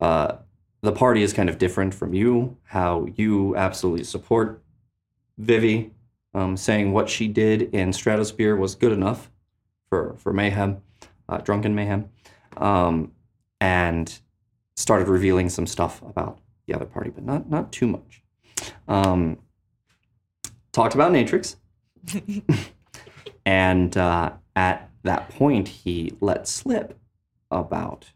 [0.00, 0.36] uh,
[0.80, 4.62] the party is kind of different from you, how you absolutely support
[5.40, 5.90] Vivi,
[6.34, 9.30] um, saying what she did in Stratosphere was good enough
[9.88, 10.82] for, for Mayhem
[11.30, 12.10] uh, Drunken Mayhem,
[12.56, 13.12] um,
[13.60, 14.20] and
[14.76, 18.22] started revealing some stuff about the other party, but not not too much.
[18.88, 19.38] Um,
[20.72, 21.56] talked about Natrix,
[23.46, 26.98] and uh, at that point, he let slip
[27.50, 28.10] about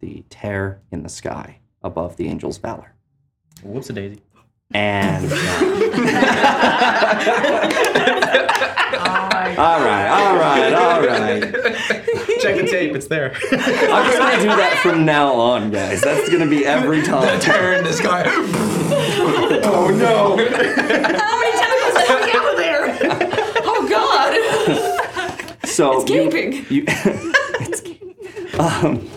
[0.00, 2.94] the tear in the sky above the angel's valor.
[3.62, 4.20] Whoops a daisy.
[4.72, 5.38] And uh,
[9.56, 11.40] all right, all right, all right.
[12.40, 12.94] Check the tape.
[12.94, 13.32] It's there.
[13.32, 13.38] I'm
[14.06, 16.02] just gonna do that from now on, guys.
[16.02, 17.40] That's gonna be every time.
[17.40, 18.24] Tear in the sky.
[18.26, 20.36] Oh no!
[20.36, 22.98] How many tentacles are coming out of there?
[23.64, 25.66] Oh God!
[25.66, 26.66] So It's you- gaping.
[26.68, 26.84] you,
[28.60, 29.08] um,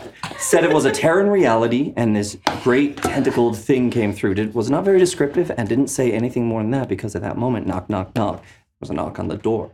[0.42, 4.34] said it was a Terran reality, and this great tentacled thing came through.
[4.34, 7.38] It was not very descriptive and didn't say anything more than that because at that
[7.38, 9.72] moment, knock, knock, knock, there was a knock on the door.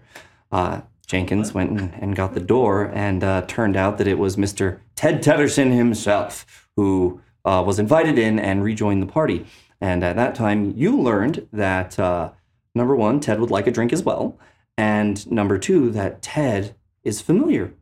[0.51, 4.79] Uh, Jenkins went and, got the door, and uh, turned out that it was Mr.
[4.95, 9.45] Ted Tedderson himself who uh, was invited in and rejoined the party.
[9.79, 12.31] And at that time, you learned that uh,
[12.75, 14.37] number one, Ted would like a drink as well,
[14.77, 17.73] and number two, that Ted is familiar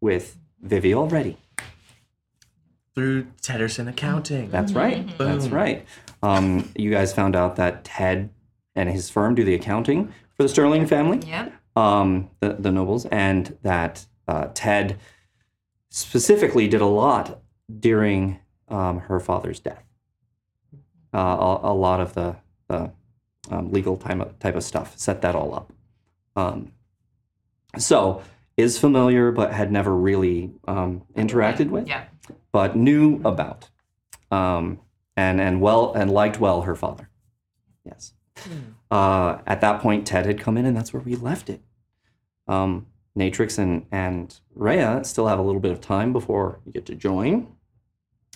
[0.00, 1.38] with Vivi already.
[2.94, 4.50] Through Tedderson Accounting.
[4.50, 5.06] That's right.
[5.18, 5.84] That's right.
[6.22, 8.30] Um, you guys found out that Ted
[8.76, 11.52] and his firm do the accounting for the Sterling family, yep.
[11.76, 14.98] um, the, the nobles, and that uh, Ted
[15.90, 17.40] specifically did a lot
[17.80, 19.84] during um, her father's death.
[21.12, 22.36] Uh, a, a lot of the,
[22.68, 22.90] the
[23.50, 25.72] um, legal type of, type of stuff set that all up.
[26.36, 26.72] Um,
[27.78, 28.22] so
[28.56, 32.04] is familiar, but had never really um, interacted with Yeah.
[32.54, 33.68] But knew about
[34.30, 34.78] um,
[35.16, 37.10] and and well and liked well her father.
[37.84, 38.12] Yes.
[38.92, 41.60] Uh, at that point, Ted had come in, and that's where we left it.
[42.46, 42.86] Um,
[43.18, 46.94] Natrix and and Rhea still have a little bit of time before you get to
[46.94, 47.48] join,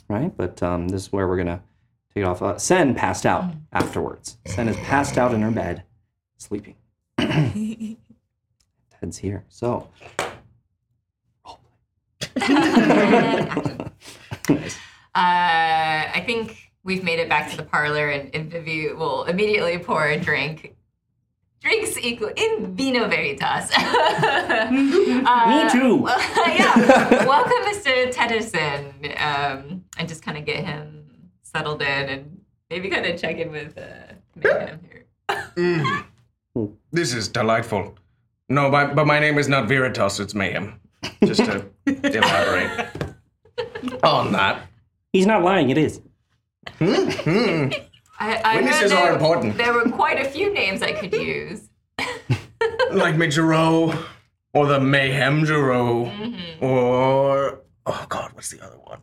[0.09, 0.37] right?
[0.37, 1.63] But um, this is where we're gonna
[2.13, 2.43] take it off.
[2.43, 4.39] Uh, Sen passed out afterwards.
[4.47, 5.85] Sen is passed out in her bed,
[6.39, 6.75] sleeping.
[7.19, 7.99] Ted's
[9.19, 9.89] here, so
[15.15, 19.77] Uh, I think we've made it back to the parlor, and, and Vivi will immediately
[19.79, 20.77] pour a drink.
[21.61, 23.71] drinks equal in vino veritas.
[24.71, 26.05] Me too.
[26.07, 27.27] yeah.
[27.27, 28.13] Welcome, Mr.
[28.13, 28.93] Tedderson.
[29.21, 31.05] Um, and just kind of get him
[31.43, 35.05] settled in and maybe kind of check in with uh, Mayhem here.
[36.93, 37.97] This is delightful.
[38.49, 40.81] No, my, but my name is not Veritas, it's Mayhem.
[41.25, 42.89] Just to elaborate
[44.03, 44.67] on that.
[45.13, 45.71] He's not lying.
[45.71, 46.01] It is.
[46.79, 47.71] Hmm.
[48.21, 49.57] I, I Witnesses heard are there, important.
[49.57, 51.69] There were quite a few names I could use.
[52.91, 53.97] Like Mijiro,
[54.55, 56.65] or the Mayhem Jiro, Mm-hmm.
[56.65, 57.61] or.
[57.87, 59.01] Oh god, what's the other one?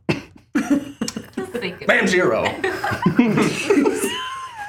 [1.36, 2.44] Just think of Mayhem Zero.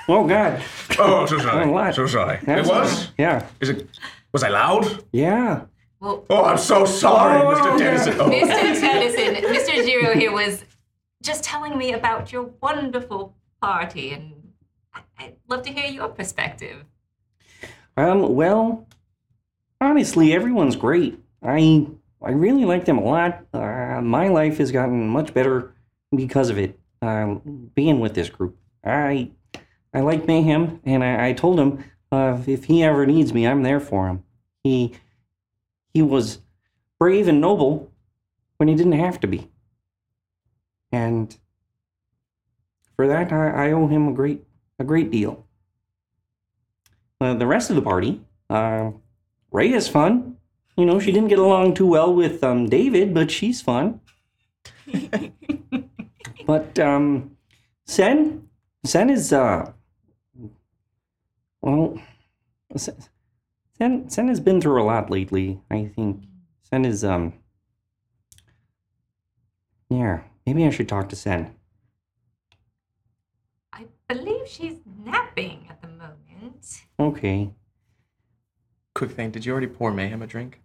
[0.09, 0.62] Oh God.
[1.01, 1.67] Oh, so Oh, sorry.
[1.69, 1.95] what?
[1.95, 2.37] So sorry.
[2.37, 3.11] It That's- was?
[3.19, 3.45] Yeah.
[3.61, 3.89] Is it.
[4.33, 5.03] Was I loud?
[5.12, 5.62] Yeah.
[6.01, 7.79] Well, Oh, I'm so sorry, Oh, Mr.
[7.81, 7.85] yeah.
[7.85, 8.21] Tennyson.
[8.21, 8.29] Oh.
[8.31, 8.81] Mr.
[8.81, 9.85] Tedderson, Mr.
[9.85, 10.65] Giro here was
[11.23, 14.53] just telling me about your wonderful party, and
[14.95, 16.85] I- I'd love to hear your perspective.
[17.97, 18.35] Um.
[18.35, 18.87] Well,
[19.81, 21.19] honestly, everyone's great.
[21.43, 21.87] I
[22.23, 23.45] I really like them a lot.
[23.55, 25.73] Uh, my life has gotten much better
[26.15, 26.79] because of it.
[27.03, 29.31] Um, being with this group, I
[29.95, 33.63] I like Mayhem, and I, I told him uh, if he ever needs me, I'm
[33.63, 34.23] there for him.
[34.63, 34.95] He
[35.97, 36.41] he was
[36.99, 37.91] brave and noble
[38.59, 39.51] when he didn't have to be,
[40.93, 41.39] and
[42.97, 44.45] for that, I, I owe him a great
[44.79, 45.47] a great deal.
[47.19, 48.91] Uh, the rest of the party, uh,
[49.51, 50.37] Rhea is fun.
[50.77, 54.01] You know, she didn't get along too well with um, David, but she's fun.
[56.47, 57.39] but um,
[57.87, 58.51] Sen,
[58.85, 59.73] Sen is uh,
[61.63, 61.99] well,
[63.79, 65.61] Sen, Sen, Sen has been through a lot lately.
[65.71, 66.25] I think
[66.62, 67.35] Sen is um,
[69.91, 70.21] yeah.
[70.47, 71.55] Maybe I should talk to Sen.
[73.73, 76.83] I believe she's napping at the moment.
[76.99, 77.51] Okay,
[78.95, 80.61] Quick thing, did you already pour Mayhem a drink?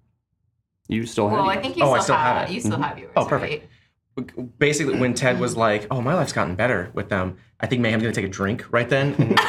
[0.87, 1.39] you still have.
[1.39, 2.53] Well, I think you Oh, still, I still have, have it.
[2.53, 3.11] you still have yours.
[3.15, 3.67] Oh, perfect.
[4.17, 4.57] right?
[4.59, 8.03] Basically, when Ted was like, "Oh, my life's gotten better with them," I think Mayhem's
[8.03, 9.13] gonna take a drink right then.
[9.17, 9.39] And,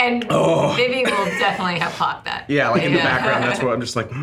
[0.00, 0.74] and Oh.
[0.76, 2.48] Vivi will definitely have popped that.
[2.48, 4.10] yeah, like in the background, that's what I'm just like.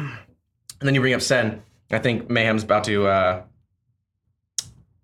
[0.80, 1.64] And then you bring up Sen.
[1.92, 3.44] I think Mayhem's about to uh,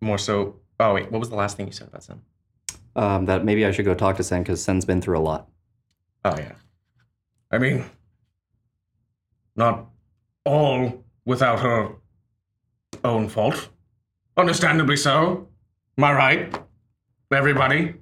[0.02, 0.58] more so.
[0.80, 2.22] Oh wait, what was the last thing you said about Sen?
[2.96, 5.50] Um, that maybe I should go talk to Sen because Sen's been through a lot.
[6.26, 6.52] Oh yeah.
[7.52, 7.86] I mean,
[9.56, 9.88] not
[10.46, 11.90] all without her
[13.04, 13.70] own fault.
[14.38, 15.48] Understandably so.
[15.98, 16.60] Am I right?
[17.32, 17.96] Everybody?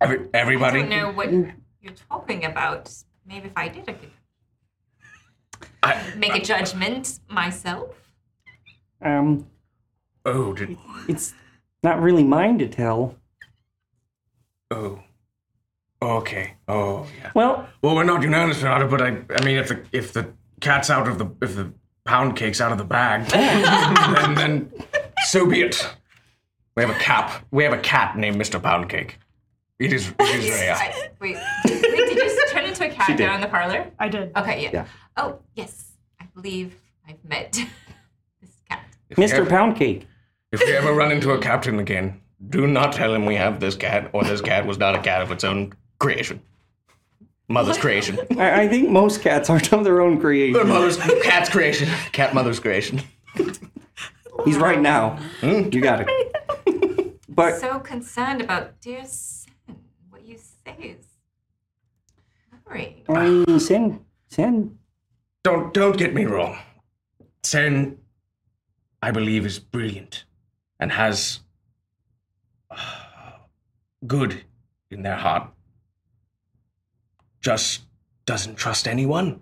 [0.00, 0.28] Every,
[0.62, 2.92] I don't know what you're talking about.
[3.26, 4.10] Maybe if I did, I could
[5.82, 7.94] I, make a judgment myself.
[9.02, 9.46] Um,
[10.24, 10.76] oh, did,
[11.08, 11.34] it's
[11.82, 13.16] not really mine to tell.
[14.70, 15.00] oh.
[16.02, 16.52] Okay.
[16.68, 17.30] Oh, yeah.
[17.34, 20.30] Well, Well, we're not unanimous about it, but I, I mean, if the if the
[20.60, 21.72] cat's out of the if the
[22.04, 24.72] pound cake's out of the bag, then then
[25.24, 25.88] so be it.
[26.76, 27.46] We have a cap.
[27.50, 28.62] We have a cat named Mr.
[28.62, 29.18] Pound Cake.
[29.78, 30.12] It is.
[30.18, 30.70] It is very.
[30.70, 33.18] I, wait, wait, did you turn into a cat did.
[33.18, 33.90] down in the parlor?
[33.98, 34.32] I did.
[34.36, 34.70] Okay, yeah.
[34.72, 34.86] Yeah.
[35.16, 35.92] Oh, yes.
[36.20, 36.74] I believe
[37.06, 37.52] I've met
[38.40, 38.84] this cat.
[39.10, 39.34] if Mr.
[39.34, 40.06] ever- Pound Cake.
[40.52, 43.74] If we ever run into a captain again, do not tell him we have this
[43.74, 46.40] cat, or this cat was not a cat of its own creation.
[47.48, 48.18] Mother's creation.
[48.38, 50.66] I, I think most cats aren't of their own creation.
[50.68, 51.88] Mother's cat's creation.
[52.12, 53.02] Cat mother's creation.
[54.44, 55.16] He's right now.
[55.40, 55.68] Hmm?
[55.72, 57.20] You got it.
[57.28, 59.04] But So concerned about dear
[60.66, 60.98] Sen.
[63.06, 63.58] What you say is.
[63.58, 64.78] I Sen, Sen,
[65.42, 66.58] Don't don't get me wrong.
[67.42, 67.98] Sen,
[69.02, 70.24] I believe, is brilliant
[70.80, 71.40] and has
[72.70, 72.76] uh,
[74.06, 74.44] good
[74.90, 75.50] in their heart.
[77.40, 77.82] Just
[78.24, 79.40] doesn't trust anyone,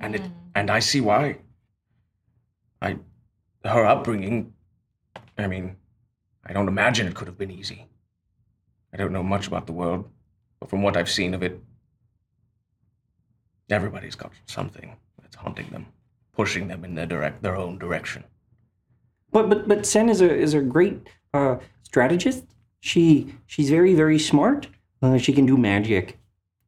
[0.00, 0.22] and it
[0.54, 1.38] and I see why.
[2.82, 2.98] I,
[3.64, 4.52] her upbringing.
[5.38, 5.76] I mean,
[6.44, 7.86] I don't imagine it could have been easy.
[8.94, 10.08] I don't know much about the world,
[10.60, 11.60] but from what I've seen of it,
[13.70, 15.86] Everybody's got something that's haunting them,
[16.32, 18.24] pushing them in their direct their own direction.
[19.32, 22.44] but but but Sen is a is a great uh, strategist.
[22.80, 24.68] She she's very very smart.
[25.02, 26.18] Uh, she can do magic,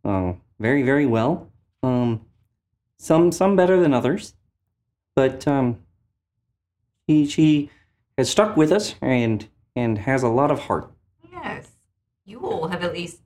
[0.04, 1.50] uh, very very well.
[1.82, 2.22] Um,
[2.98, 4.34] some some better than others,
[5.14, 5.78] but um,
[7.06, 7.70] she she
[8.16, 10.90] has stuck with us and and has a lot of heart.
[12.26, 12.32] Yes.
[12.32, 13.20] You all have at least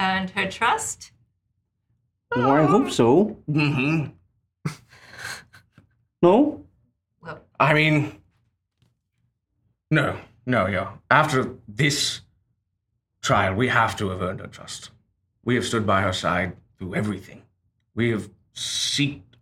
[0.00, 1.12] earned her trust.
[2.34, 3.36] Well, I hope so.
[3.48, 4.10] Mm-hmm.
[6.22, 6.64] No,
[7.20, 8.20] Well, I mean,
[9.90, 10.16] no,
[10.46, 10.92] no, yeah.
[11.10, 12.22] After this
[13.22, 14.90] trial, we have to have earned her trust.
[15.44, 17.42] We have stood by her side through everything.
[17.94, 19.36] We have seeked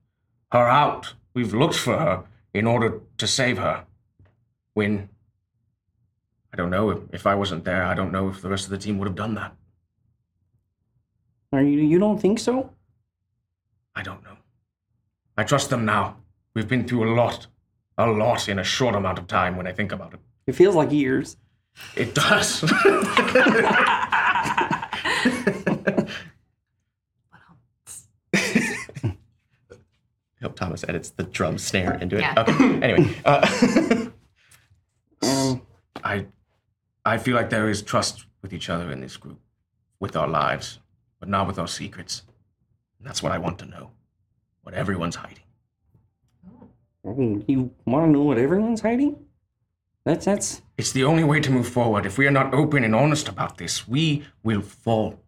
[0.50, 1.14] her out.
[1.32, 3.84] We've looked for her in order to save her.
[4.74, 5.08] When
[6.54, 8.70] I don't know if, if I wasn't there, I don't know if the rest of
[8.70, 9.56] the team would have done that.
[11.52, 11.80] Are you?
[11.80, 12.70] You don't think so?
[13.96, 14.36] I don't know.
[15.36, 16.18] I trust them now.
[16.54, 17.48] We've been through a lot.
[17.98, 20.20] A lot in a short amount of time when I think about it.
[20.46, 21.36] It feels like years.
[21.96, 22.62] It does.
[22.62, 22.68] I
[30.40, 32.20] hope Thomas edits the drum snare into it.
[32.20, 32.34] Yeah.
[32.38, 32.80] Okay.
[32.80, 33.44] Anyway, uh,
[35.22, 35.62] Um,
[36.02, 36.26] I
[37.04, 39.38] I feel like there is trust with each other in this group,
[40.00, 40.80] with our lives,
[41.20, 42.22] but not with our secrets.
[42.98, 43.90] And that's what I want to know.
[44.62, 45.44] What everyone's hiding.
[47.06, 49.16] oh, you want to know what everyone's hiding?
[50.06, 50.62] That's that's.
[50.78, 52.06] It's the only way to move forward.
[52.06, 55.20] If we are not open and honest about this, we will fall.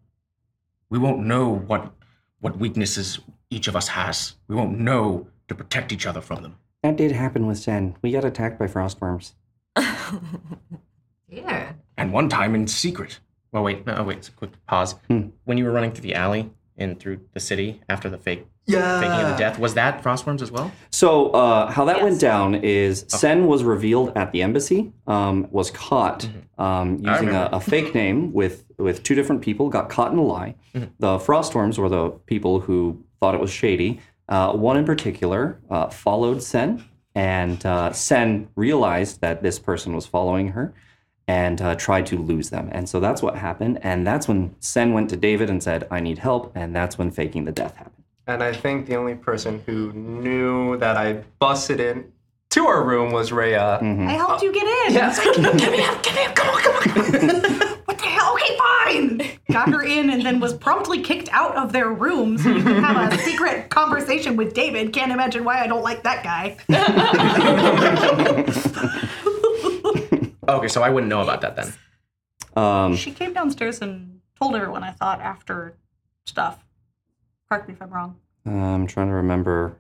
[0.89, 1.93] We won't know what
[2.41, 3.19] what weaknesses
[3.51, 4.35] each of us has.
[4.49, 6.57] We won't know to protect each other from them.
[6.83, 7.97] That did happen with Sen.
[8.03, 9.33] We got attacked by frostworms.
[11.29, 11.73] Yeah.
[11.97, 13.21] And one time in secret.
[13.53, 14.95] well, wait, no, wait, it's a quick pause.
[15.09, 15.29] Hmm.
[15.45, 19.01] When you were running through the alley and through the city after the fake Yeah.
[19.01, 20.71] faking of the death, was that frostworms as well?
[20.91, 25.71] So uh, how that went down is Sen was revealed at the embassy, um, was
[25.71, 30.19] caught um, using a, a fake name with with two different people, got caught in
[30.19, 30.55] a lie.
[30.75, 34.01] The frostworms were the people who thought it was shady.
[34.29, 36.85] Uh, one in particular uh, followed Sen,
[37.15, 40.75] and uh, Sen realized that this person was following her
[41.29, 42.69] and uh, tried to lose them.
[42.73, 43.79] And so that's what happened.
[43.83, 46.53] And that's when Sen went to David and said, I need help.
[46.55, 48.05] And that's when faking the death happened.
[48.29, 52.13] And I think the only person who knew that I busted in
[52.51, 53.79] to our room was Rhea.
[53.81, 54.95] I helped you get in.
[54.95, 55.11] Yeah.
[55.11, 58.33] It's like, get me out, get me out, come on, come on, what the hell?
[58.35, 59.23] Okay, fine.
[59.51, 62.83] Got her in and then was promptly kicked out of their room so you can
[62.83, 64.93] have a secret conversation with David.
[64.93, 66.57] Can't imagine why I don't like that guy.
[70.49, 71.73] Okay, so I wouldn't know about that then.
[72.57, 75.77] Um, She came downstairs and told everyone, I thought, after
[76.25, 76.65] stuff.
[77.49, 78.17] Correct me if I'm wrong.
[78.45, 79.77] I'm trying to remember.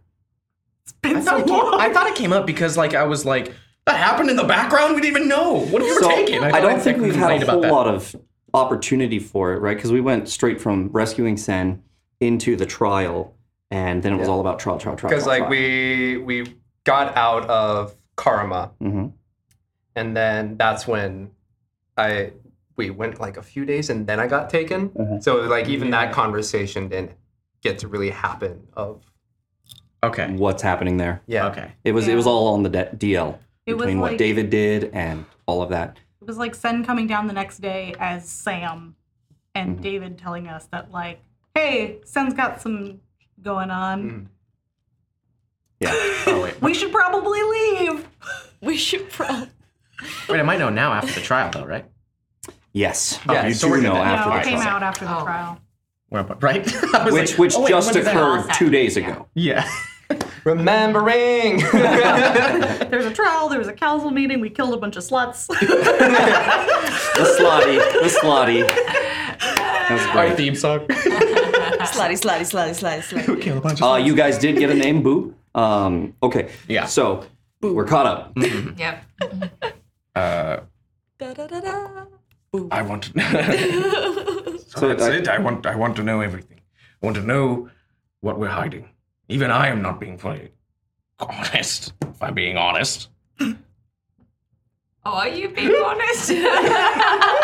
[0.84, 1.80] It's been I so thought, it came, long.
[1.80, 3.52] I thought it came up because like I was like,
[3.86, 4.94] that happened in the background.
[4.94, 5.64] We didn't even know.
[5.66, 6.42] What if you were So, taken?
[6.44, 8.14] I don't think we've had a whole lot of
[8.54, 9.76] opportunity for it, right?
[9.76, 11.82] Because we went straight from rescuing Sen
[12.20, 13.34] into the trial,
[13.70, 15.10] and then it was all about trial, trial, trial.
[15.10, 19.08] Because like we we got out of Karma, hmm
[19.96, 21.30] and then that's when
[21.96, 22.32] I
[22.76, 24.90] we went like a few days, and then I got taken.
[24.90, 25.22] Mhm.
[25.22, 27.12] So like even that conversation didn't
[27.62, 28.68] get to really happen.
[28.74, 29.02] Of
[30.04, 30.30] Okay.
[30.32, 31.22] what's happening there?
[31.26, 31.72] yeah, Okay.
[31.82, 34.90] It was it was all on the de- DL It between what like- David did
[34.92, 35.96] and all of that.
[36.20, 38.94] It was like Sen coming down the next day as Sam
[39.54, 39.82] and Mm-hmm.
[39.82, 41.20] David telling us that, like,
[41.54, 43.00] hey, Sen's got some
[43.42, 44.02] going on.
[44.10, 44.26] Mm.
[45.80, 45.94] Yeah.
[46.28, 46.60] Oh wait.
[46.60, 48.08] We should probably leave.
[48.60, 49.48] We should probably.
[50.28, 51.84] Wait, I might know now after the trial though, right?
[52.72, 53.18] Yes.
[53.28, 55.04] Yeah, you so do we're know gonna- after no, the it came trial, out after
[55.06, 55.22] the Oh.
[55.24, 55.58] trial.
[56.08, 56.64] Where right?
[57.10, 59.26] Which like, which oh, wait, just when did that- occurred two days ago.
[59.34, 59.68] Yeah.
[60.44, 61.56] remembering.
[61.72, 65.48] There's a trial, there was a council meeting, we killed a bunch of sluts.
[65.48, 68.68] The slotty, the slotty.
[68.68, 70.16] That's great.
[70.16, 70.36] Our great.
[70.36, 70.80] theme song.
[70.86, 73.42] Slutty, slutty, slutty, slutty, slutty.
[73.42, 75.34] killed a bunch Uh, you guys did get a name, Boo.
[75.54, 76.50] Um, okay.
[76.68, 76.84] Yeah.
[76.86, 77.24] So
[77.60, 77.74] Boo.
[77.74, 78.32] we're caught up.
[78.36, 79.02] Yep.
[80.16, 80.60] Uh,
[81.18, 82.04] Da, da, da, da.
[82.70, 84.58] I want to.
[84.58, 85.28] so So that's I- it.
[85.28, 85.64] I want.
[85.66, 86.60] I want to know everything.
[87.02, 87.68] I want to know
[88.20, 88.88] what we're hiding.
[89.28, 90.50] Even I am not being fully
[91.20, 91.92] honest.
[92.02, 93.08] If I'm being honest.
[93.40, 96.30] Oh, are you being honest?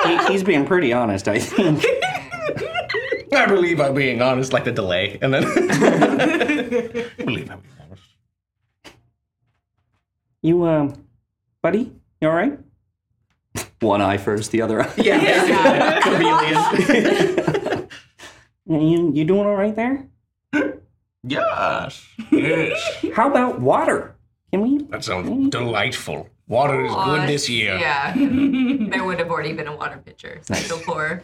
[0.09, 1.85] He, he's being pretty honest, I think.
[3.33, 4.53] I believe I'm being honest.
[4.53, 8.03] Like the delay, and then I believe I'm being honest.
[10.43, 11.05] You, um,
[11.63, 12.59] buddy, you all right?
[13.83, 14.93] One eye first, the other eye.
[14.97, 17.89] yeah, chameleon.
[18.65, 20.07] You, you doing all right there?
[21.25, 22.07] Yes.
[22.31, 23.05] Yes.
[23.15, 24.15] How about water?
[24.53, 24.79] Can we?
[24.85, 26.29] That sounds delightful.
[26.47, 27.77] Water is good this year.
[27.77, 28.15] Yeah.
[28.15, 30.39] there would have already been a water pitcher.
[30.43, 30.67] So Nice.
[30.69, 31.23] she'll pour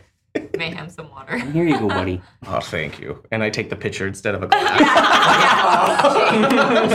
[0.58, 1.38] Mayhem some water.
[1.38, 2.20] Here you go, buddy.
[2.46, 3.22] Oh, thank you.
[3.30, 4.80] and I take the pitcher instead of a glass.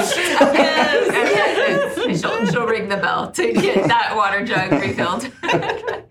[0.04, 1.33] And
[2.16, 5.32] she'll, she'll ring the bell to get that water jug refilled.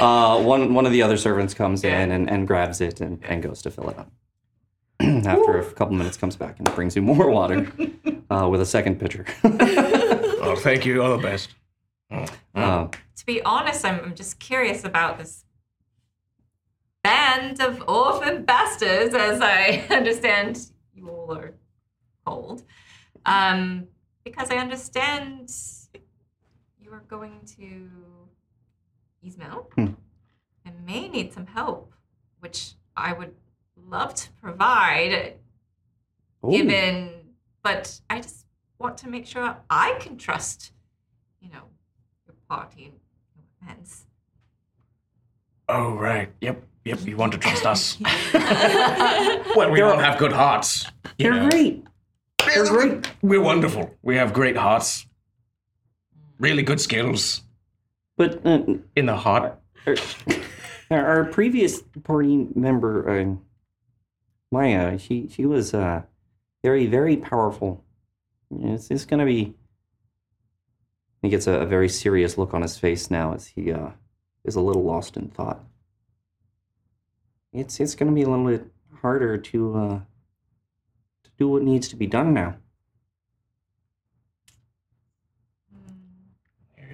[0.00, 3.40] Uh, one one of the other servants comes in and, and grabs it and, and
[3.40, 4.10] goes to fill it up.
[5.00, 7.70] After a couple minutes, comes back and brings you more water
[8.30, 9.24] uh, with a second pitcher.
[9.44, 11.02] Oh, thank you.
[11.02, 11.54] All the best.
[12.10, 15.44] uh, to be honest, I'm, I'm just curious about this
[17.04, 21.54] band band of orphan bastards, as I understand you all are
[22.24, 22.64] called.
[23.24, 23.88] Um,
[24.26, 25.52] because I understand
[26.82, 27.88] you are going to
[29.24, 29.92] Ismail Hmm.
[30.64, 31.92] and may need some help,
[32.40, 33.34] which I would
[33.76, 35.34] love to provide,
[36.44, 36.50] Ooh.
[36.50, 38.46] given, but I just
[38.80, 40.72] want to make sure I can trust,
[41.40, 41.66] you know,
[42.26, 42.94] your party and
[43.36, 44.06] your friends.
[45.68, 46.30] Oh, right.
[46.40, 46.64] Yep.
[46.84, 46.98] Yep.
[47.06, 47.98] You want to trust us?
[49.56, 50.84] well, we all have good hearts.
[51.16, 51.48] you They're know.
[51.48, 51.84] great.
[52.46, 53.12] They're great.
[53.22, 53.90] We're wonderful.
[54.02, 55.06] We have great hearts.
[56.38, 57.42] Really good skills
[58.16, 58.62] But uh,
[58.94, 59.58] in the heart.
[60.90, 63.34] our, our previous party member, uh,
[64.52, 66.02] Maya, she she was uh,
[66.62, 67.84] very very powerful.
[68.50, 69.54] It's, it's gonna be.
[71.22, 73.90] He gets a, a very serious look on his face now as he uh,
[74.44, 75.64] is a little lost in thought.
[77.52, 78.66] It's it's gonna be a little bit
[79.00, 80.04] harder to uh, to
[81.38, 82.56] do what needs to be done now.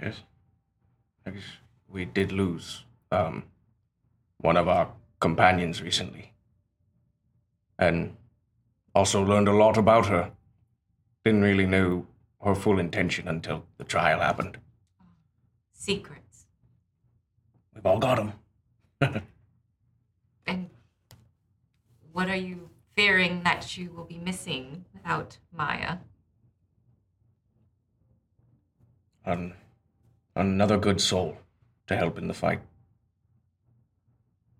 [0.02, 0.22] Yes.
[1.24, 1.44] I guess
[1.88, 3.44] we did lose um,
[4.38, 6.32] one of our companions recently.
[7.78, 8.16] And
[8.94, 10.32] also learned a lot about her.
[11.24, 12.06] Didn't really know
[12.44, 14.58] her full intention until the trial happened.
[15.72, 16.46] Secrets.
[17.74, 18.16] We've all got
[19.00, 19.22] them.
[20.46, 20.70] And
[22.12, 25.98] what are you fearing that you will be missing without Maya?
[29.24, 29.54] An,
[30.34, 31.38] another good soul
[31.86, 32.60] to help in the fight.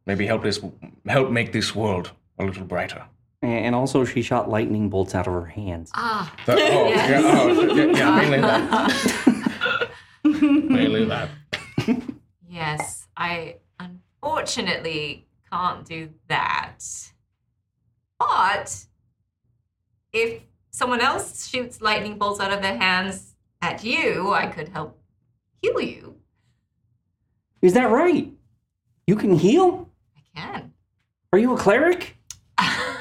[0.07, 0.61] Maybe help this
[1.07, 3.05] help make this world a little brighter.
[3.41, 5.91] And and also, she shot lightning bolts out of her hands.
[5.95, 7.11] Ah, The- oh, Yes.
[7.11, 9.91] yeah, oh, yeah, yeah, mainly that.
[10.25, 11.29] mainly that.
[12.49, 13.07] yes.
[13.17, 16.79] I unfortunately can't do that.
[18.29, 18.87] But
[20.13, 24.99] if someone else shoots lightning bolts out of their hands at you, I could help
[25.61, 26.17] heal you.
[27.61, 28.33] Is that right?
[29.07, 29.91] You can heal?
[30.17, 30.73] I can.
[31.33, 32.17] Are you a cleric?
[32.59, 32.95] I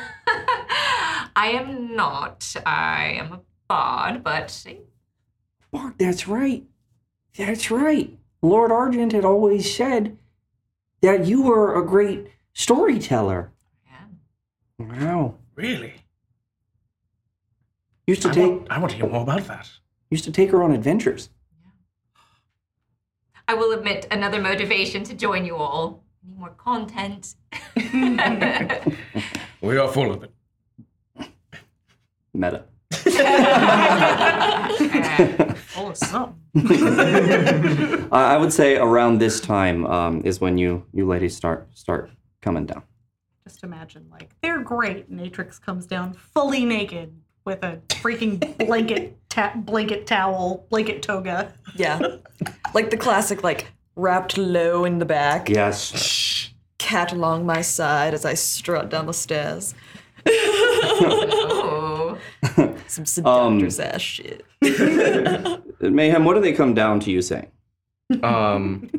[1.36, 2.56] am not.
[2.66, 4.66] I am a bard, but
[5.72, 6.64] Bart, that's right.
[7.38, 8.18] That's right.
[8.42, 10.18] Lord Argent had always said
[11.02, 13.52] that you were a great storyteller.
[14.94, 15.16] Yeah.
[15.16, 15.36] Wow.
[15.56, 15.94] Really?
[18.08, 19.70] Used to I take want, I want to hear more about that.
[20.10, 21.30] used to take her on adventures.
[23.48, 26.04] I will admit another motivation to join you all.
[26.24, 27.36] Need more content.
[29.62, 30.32] We are full of it.
[32.34, 32.64] Meta.
[35.74, 36.36] Full of something.
[38.12, 42.10] I I would say around this time um, is when you you ladies start start
[42.42, 42.84] coming down.
[43.52, 45.12] Just imagine, like, they're great.
[45.12, 51.54] Natrix comes down fully naked with a freaking blanket, ta- blanket towel, blanket toga.
[51.76, 52.00] Yeah.
[52.74, 56.50] like the classic, like, wrapped low in the back, Yes.
[56.78, 59.76] cat along my side as I strut down the stairs.
[60.26, 62.18] oh.
[62.88, 64.46] Some seductress ass shit.
[65.82, 67.52] Mayhem, what do they come down to you saying?
[68.24, 68.90] Um,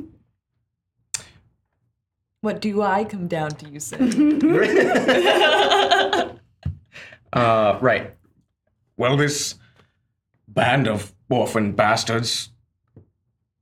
[2.42, 3.98] What do I come down to you say?
[7.32, 8.14] uh, right.
[8.96, 9.54] Well, this
[10.48, 12.50] band of orphan bastards.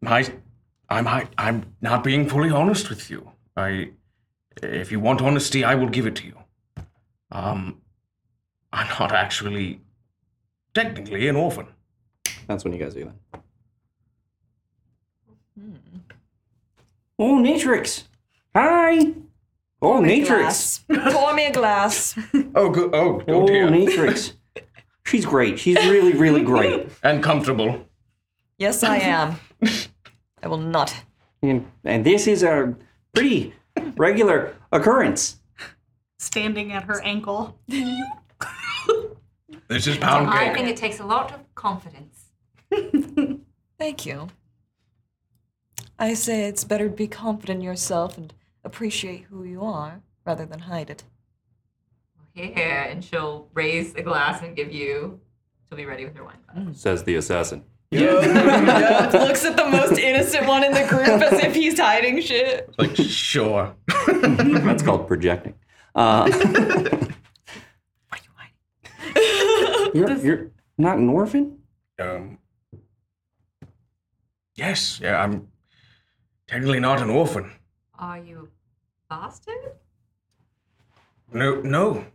[0.04, 0.32] I,
[0.88, 3.30] I'm, I, I'm not being fully honest with you.
[3.54, 3.90] I,
[4.62, 6.38] if you want honesty, I will give it to you.
[7.30, 7.82] Um,
[8.72, 9.82] I'm not actually,
[10.72, 11.66] technically, an orphan.
[12.46, 13.42] That's when you guys do that.
[17.18, 18.04] Oh, Natrix.
[18.54, 19.12] Hi.
[19.82, 20.26] Oh, Natrix.
[20.88, 21.12] Glass.
[21.12, 22.18] Pour me a glass.
[22.54, 22.94] Oh, good.
[22.94, 23.68] Oh, Oh, oh dear.
[23.68, 24.32] Natrix.
[25.06, 25.58] She's great.
[25.58, 26.88] She's really, really great.
[27.02, 27.86] and comfortable.
[28.58, 29.36] Yes, I am.
[30.42, 30.94] I will not.
[31.42, 32.74] And, and this is a
[33.14, 33.54] pretty
[33.96, 35.38] regular occurrence.
[36.18, 37.58] Standing at her ankle.
[39.68, 40.54] This is pound I cake.
[40.56, 42.24] think it takes a lot of confidence.
[43.78, 44.26] Thank you.
[45.96, 48.34] I say it's better to be confident in yourself and
[48.64, 51.04] appreciate who you are rather than hide it.
[52.32, 55.20] Here, and she'll raise a glass and give you.
[55.68, 56.80] She'll be ready with her wine glass.
[56.80, 57.64] Says the assassin.
[57.92, 62.72] Looks at the most innocent one in the group as if he's hiding shit.
[62.78, 63.74] Like, sure.
[64.06, 65.54] That's called projecting.
[65.92, 66.30] Uh,
[69.92, 71.58] you're, you're not an orphan?
[71.98, 72.38] Um,
[74.54, 75.48] yes, yeah, I'm
[76.46, 77.50] technically not an orphan.
[78.00, 78.48] Are you
[79.10, 79.72] a bastard?
[81.32, 82.06] No, no,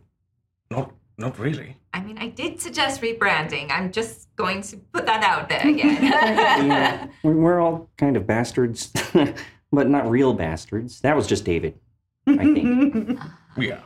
[0.68, 1.76] not not really.
[1.94, 3.70] I mean, I did suggest rebranding.
[3.70, 6.02] I'm just going to put that out there again.
[6.66, 8.92] Yeah, we're, we're all kind of bastards,
[9.72, 11.00] but not real bastards.
[11.02, 11.78] That was just David,
[12.26, 13.18] I think.
[13.56, 13.80] Yeah.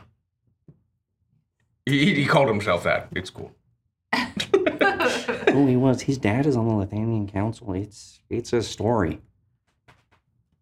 [1.85, 3.07] He, he called himself that.
[3.13, 3.53] It's cool.
[4.13, 6.01] oh, he was.
[6.01, 7.73] His dad is on the Lithanian Council.
[7.73, 9.21] It's it's a story.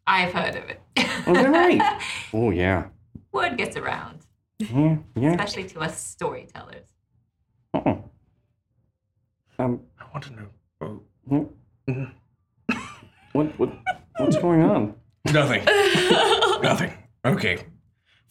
[0.05, 0.81] I've heard of it.
[1.27, 2.01] Oh, is that right?
[2.33, 2.85] oh yeah.
[3.31, 4.19] Word gets around,
[4.59, 5.31] Yeah, yeah.
[5.31, 6.87] especially to us storytellers.
[7.73, 7.97] Uh-uh.
[9.59, 10.47] Um, I want to know.
[10.81, 11.47] Oh, what,
[13.33, 13.69] what, what,
[14.17, 14.95] what's going on?
[15.31, 15.63] nothing.
[16.63, 16.91] nothing.
[17.25, 17.65] Okay.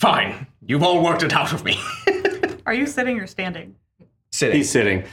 [0.01, 0.47] Fine.
[0.67, 1.79] You've all worked it out of me.
[2.67, 3.77] Are you sitting or standing?
[4.33, 4.57] Sitting.
[4.57, 5.05] He's sitting.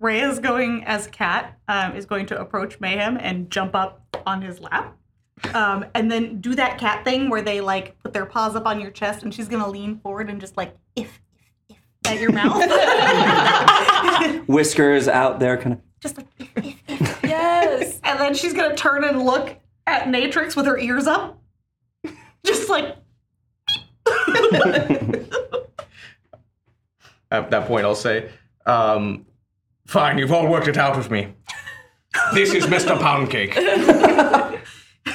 [0.00, 4.42] Rhea is going as cat um, is going to approach Mayhem and jump up on
[4.42, 4.96] his lap,
[5.52, 8.80] um, and then do that cat thing where they like put their paws up on
[8.80, 11.20] your chest, and she's gonna lean forward and just like if
[11.68, 12.62] if if at your mouth,
[14.48, 15.80] Whiskers out there, kind of.
[16.00, 17.22] just like if if if.
[17.24, 19.56] Yes, and then she's gonna turn and look
[19.86, 21.38] at Natrix with her ears up,
[22.46, 22.96] just like
[27.30, 28.30] At that point, I'll say,
[28.66, 29.26] um,
[29.86, 31.28] fine, you've all worked it out with me.
[32.32, 32.96] This is Mr.
[32.96, 33.54] Poundcake.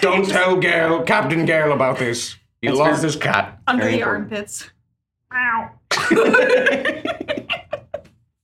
[0.01, 2.35] Don't tell Gale, Captain Gale about this.
[2.61, 3.05] He That's loves fair.
[3.07, 3.59] his cat.
[3.67, 4.31] under Very the important.
[4.33, 4.69] armpits.
[5.33, 5.71] Ow.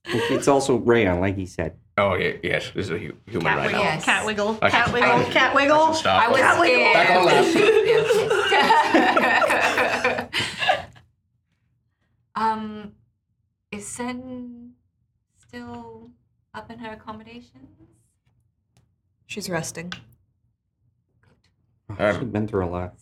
[0.08, 1.74] It's also Rayon, like he said.
[1.98, 3.90] Oh, yeah, yes, this is a hu- human Cat right wiggle, now.
[3.90, 4.04] Yes.
[4.04, 5.86] cat wiggle, I cat should- wiggle, I- cat I wiggle.
[5.88, 6.22] should stop.
[6.22, 6.92] I was Cat wiggle.
[6.92, 7.28] Back on
[10.30, 10.80] scared.
[12.36, 12.92] um,
[13.72, 14.72] is Sen
[15.38, 16.10] still
[16.54, 17.80] up in her accommodations?
[19.26, 19.92] She's resting.
[21.88, 22.94] Oh, she's been through a lot.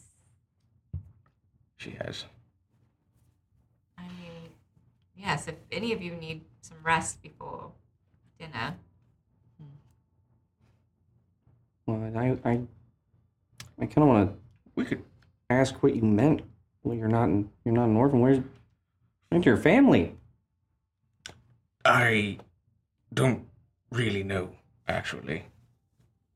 [1.77, 2.25] She has.
[3.99, 4.51] I mean,
[5.17, 7.73] yes, if any of you need some rest before
[8.39, 8.75] dinner.
[11.87, 12.61] Well, I, I,
[13.79, 14.37] I kind of want to
[14.75, 15.03] We could.
[15.51, 16.43] ask what you meant.
[16.83, 18.21] Well, you're not, in, you're not an orphan.
[18.21, 18.41] Where's,
[19.29, 20.15] where's your family?
[21.85, 22.39] I
[23.13, 23.47] don't
[23.91, 24.51] really know,
[24.89, 25.45] actually,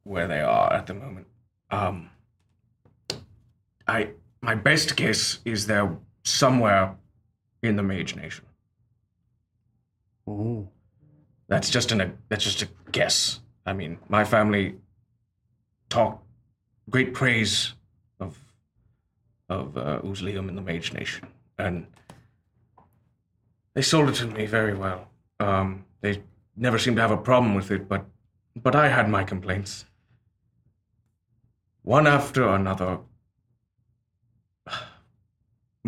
[0.05, 1.27] where they are at the moment.
[1.71, 2.11] Um,
[3.89, 4.11] I
[4.43, 6.95] my best guess is they're somewhere
[7.63, 8.45] in the Mage Nation.
[10.27, 10.69] Oh,
[11.49, 13.41] That's just an that's just a guess.
[13.67, 14.77] I mean, my family
[15.89, 16.23] talk
[16.91, 17.75] great praise
[18.21, 18.39] of
[19.49, 21.29] of uh, Uzlium in the Mage Nation,
[21.59, 21.87] and
[23.75, 25.09] they sold it to me very well.
[25.41, 26.23] Um, they
[26.57, 28.05] never seemed to have a problem with it, but
[28.55, 29.87] but I had my complaints.
[31.83, 32.99] One after another.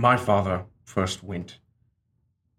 [0.00, 1.58] My father first went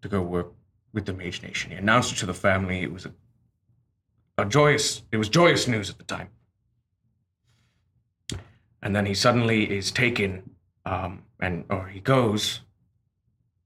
[0.00, 0.52] to go work
[0.92, 1.72] with the Mage Nation.
[1.72, 2.82] He announced it to the family.
[2.82, 3.12] It was a,
[4.38, 5.02] a joyous.
[5.10, 6.28] It was joyous news at the time.
[8.80, 10.50] And then he suddenly is taken,
[10.86, 12.60] um, and or he goes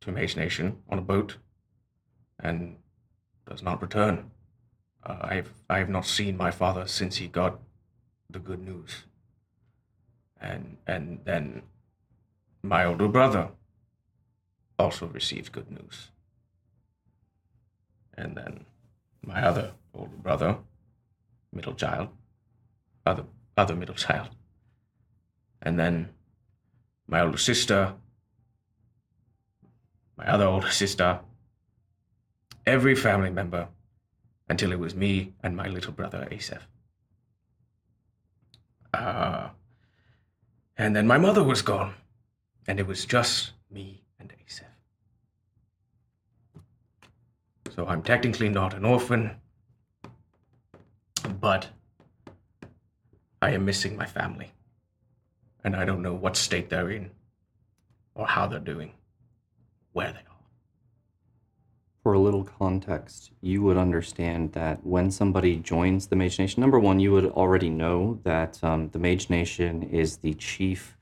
[0.01, 1.37] to Mage Nation on a boat,
[2.41, 2.79] and
[3.47, 4.31] does not return.
[5.05, 7.61] Uh, I have I have not seen my father since he got
[8.31, 9.05] the good news.
[10.41, 11.61] And and then
[12.62, 13.51] my older brother
[14.79, 16.11] also received good news.
[18.14, 18.64] And then
[19.22, 20.59] my other older brother,
[21.53, 22.09] middle child,
[23.05, 23.24] other
[23.57, 24.31] other middle child.
[25.62, 26.11] And then
[27.07, 27.95] my older sister,
[30.16, 31.20] my other older sister,
[32.66, 33.68] every family member
[34.49, 36.66] until it was me and my little brother Asaph.
[38.93, 39.49] Uh,
[40.77, 41.95] and then my mother was gone,
[42.66, 44.66] and it was just me and Asaph.
[47.77, 49.33] So I'm technically not an orphan,
[51.41, 51.68] but
[53.43, 54.51] I am missing my family.
[55.62, 57.11] And I don't know what state they're in,
[58.14, 58.93] or how they're doing,
[59.93, 60.22] where they are.
[62.03, 66.79] for a little context, you would understand that when somebody joins the Mage Nation, number
[66.79, 70.97] one, you would already know that um, the Mage Nation is the chief.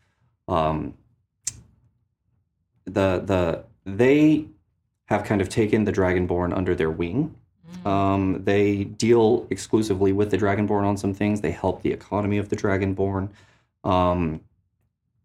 [0.49, 0.95] Um,
[2.87, 4.47] the the they
[5.07, 7.35] have kind of taken the Dragonborn under their wing.
[7.85, 11.41] Um, they deal exclusively with the Dragonborn on some things.
[11.41, 13.31] They help the economy of the Dragonborn.
[13.83, 14.41] Um,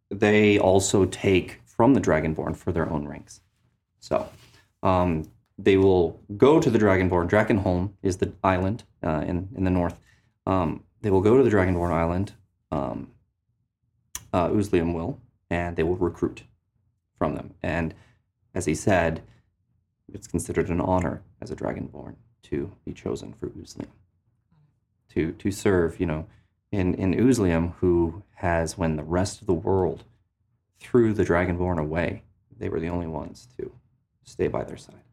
[0.10, 3.42] they also take from the Dragonborn for their own ranks.
[4.00, 4.28] So
[4.84, 7.30] um, they will go to the Dragonborn.
[7.30, 10.00] Drakenholm is the island uh, in in the north.
[10.46, 12.34] Um, they will go to the Dragonborn island.
[12.72, 13.12] Um,
[14.34, 15.20] uh, Uzlium will,
[15.50, 16.44] and they will recruit
[17.18, 17.54] from them.
[17.64, 17.94] And
[18.54, 19.22] as he said,
[20.14, 23.88] it's considered an honor as a dragonborn to be chosen for Uzlium.
[25.10, 26.28] To to serve, you know,
[26.72, 30.04] in, in Uzlium, who has when the rest of the world
[30.80, 32.24] threw the dragonborn away,
[32.58, 33.72] they were the only ones to
[34.24, 35.04] stay by their side.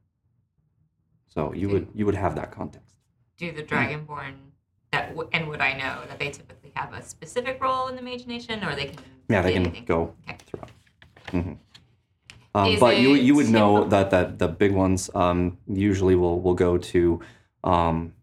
[1.29, 2.95] So you would you would have that context.
[3.37, 4.35] Do the Dragonborn
[4.93, 8.03] that w- and would I know that they typically have a specific role in the
[8.03, 9.85] Mage Nation, or they can Yeah, they can anything?
[9.85, 10.39] go Okay.
[10.47, 10.71] throughout.
[11.31, 11.53] hmm
[12.57, 16.41] Um, but you you would know typical- that that the big ones um, usually will
[16.41, 17.21] will go to
[17.63, 18.15] um,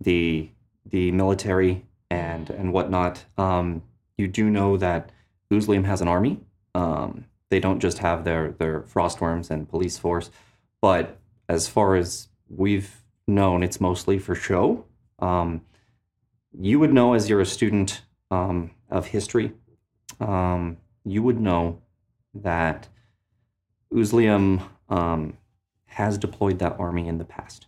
[0.00, 0.50] the
[0.86, 3.24] the military and and whatnot.
[3.38, 3.82] Um,
[4.18, 5.12] you do know that
[5.52, 6.40] Uzlium has an army.
[6.74, 10.30] Um, they don't just have their their frostworms and police force,
[10.80, 11.18] but
[11.48, 14.84] as far as we've known, it's mostly for show.
[15.20, 15.62] Um,
[16.58, 18.02] you would know as you're a student
[18.32, 19.52] um, of history,
[20.18, 21.80] um, you would know
[22.34, 22.88] that
[23.92, 25.36] Uzlium um,
[25.86, 27.66] has deployed that army in the past.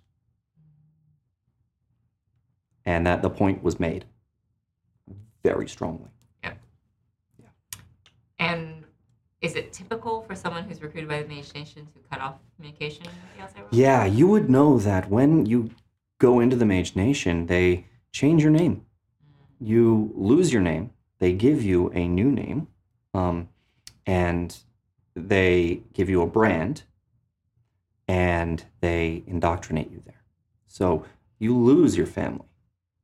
[2.85, 4.05] And that the point was made
[5.43, 6.09] very strongly.
[6.43, 6.53] Yeah.
[7.41, 7.49] yeah.
[8.39, 8.85] And
[9.41, 13.05] is it typical for someone who's recruited by the Mage Nation to cut off communication
[13.05, 13.73] with the outside world?
[13.73, 15.71] Yeah, you would know that when you
[16.19, 18.87] go into the Mage Nation, they change your name.
[19.61, 20.91] You lose your name.
[21.19, 22.69] They give you a new name,
[23.15, 23.49] um,
[24.07, 24.57] and
[25.15, 26.83] they give you a brand,
[28.09, 30.23] and they indoctrinate you there.
[30.67, 31.05] So
[31.39, 32.49] you lose your family.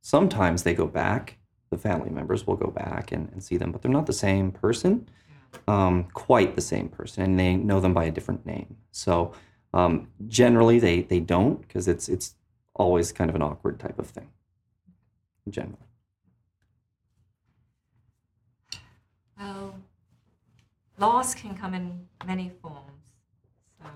[0.01, 1.37] Sometimes they go back.
[1.69, 4.51] The family members will go back and, and see them, but they're not the same
[4.51, 5.07] person
[5.67, 8.77] um, quite the same person, and they know them by a different name.
[8.91, 9.33] So
[9.73, 12.35] um, generally, they they don't because it's it's
[12.75, 14.29] always kind of an awkward type of thing.
[15.49, 15.77] Generally,
[19.37, 19.75] Well,
[20.99, 23.03] loss can come in many forms,
[23.79, 23.89] so I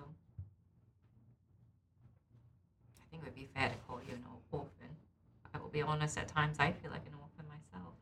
[3.12, 4.70] think it would be fair to call you an orphan.
[5.54, 7.94] I will be honest, at times I feel like an orphan myself.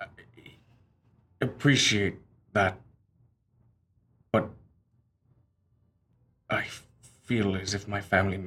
[0.00, 0.06] I
[1.40, 2.16] appreciate
[2.52, 2.78] that,
[4.32, 4.50] but
[6.50, 6.64] I
[7.22, 8.40] feel as if my family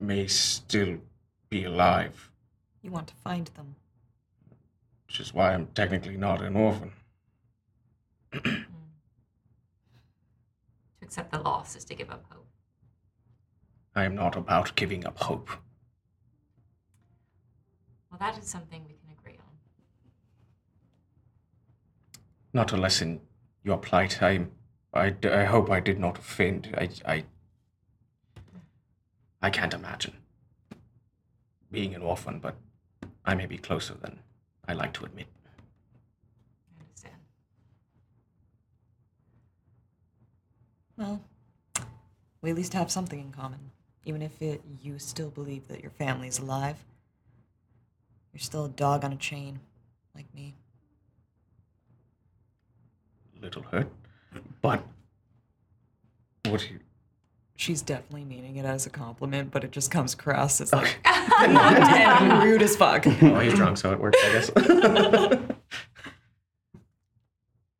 [0.00, 0.98] may still
[1.48, 2.30] be alive,
[2.82, 3.76] You want to find them.
[5.14, 6.90] Which is why I'm technically not an orphan.
[8.32, 8.64] To
[11.02, 12.48] accept the loss is to give up hope.
[13.94, 15.50] I am not about giving up hope.
[18.10, 19.52] Well, that is something we can agree on.
[22.52, 23.20] Not to lessen
[23.62, 24.20] your plight.
[24.20, 24.46] i.
[24.92, 26.74] i hope I did not offend.
[26.76, 27.24] I, I,
[29.40, 30.14] I can't imagine
[31.70, 32.56] being an orphan, but
[33.24, 34.23] I may be closer than
[34.66, 35.26] I like to admit.
[36.78, 37.14] I understand.
[40.96, 41.20] Well,
[42.40, 43.58] we at least have something in common.
[44.04, 46.76] Even if it, you still believe that your family's alive,
[48.32, 49.60] you're still a dog on a chain,
[50.14, 50.54] like me.
[53.40, 53.88] Little hurt,
[54.60, 54.82] but
[56.46, 56.80] what you
[57.56, 62.42] She's definitely meaning it as a compliment, but it just comes across as like and
[62.44, 63.06] rude as fuck.
[63.22, 64.50] Oh, he's drunk, so it works, I guess.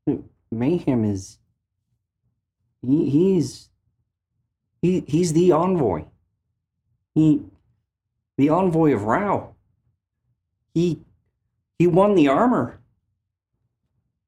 [0.52, 1.38] Mayhem is
[2.82, 3.68] he, he's
[4.80, 6.04] he he's the envoy.
[7.14, 7.42] He
[8.38, 9.54] the envoy of Rao.
[10.72, 11.00] He
[11.78, 12.78] he won the armor.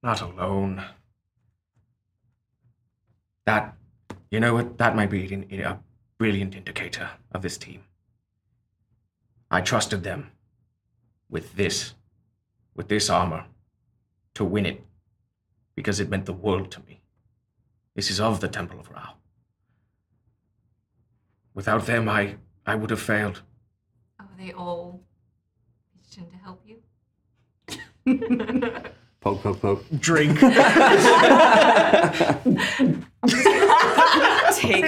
[0.02, 0.84] not alone.
[3.44, 3.75] That,
[4.30, 4.78] you know what?
[4.78, 5.80] That might be an- a
[6.18, 7.84] brilliant indicator of this team.
[9.50, 10.32] I trusted them
[11.28, 11.94] with this,
[12.74, 13.46] with this armor,
[14.34, 14.84] to win it,
[15.74, 17.00] because it meant the world to me.
[17.94, 19.14] This is of the Temple of Rao.
[21.54, 23.42] Without them, I, I would have failed.
[24.18, 25.02] Are they all
[25.94, 26.82] reached in to help you?
[29.26, 29.84] Poke poke poke.
[29.98, 30.38] Drink.
[30.38, 30.54] Takes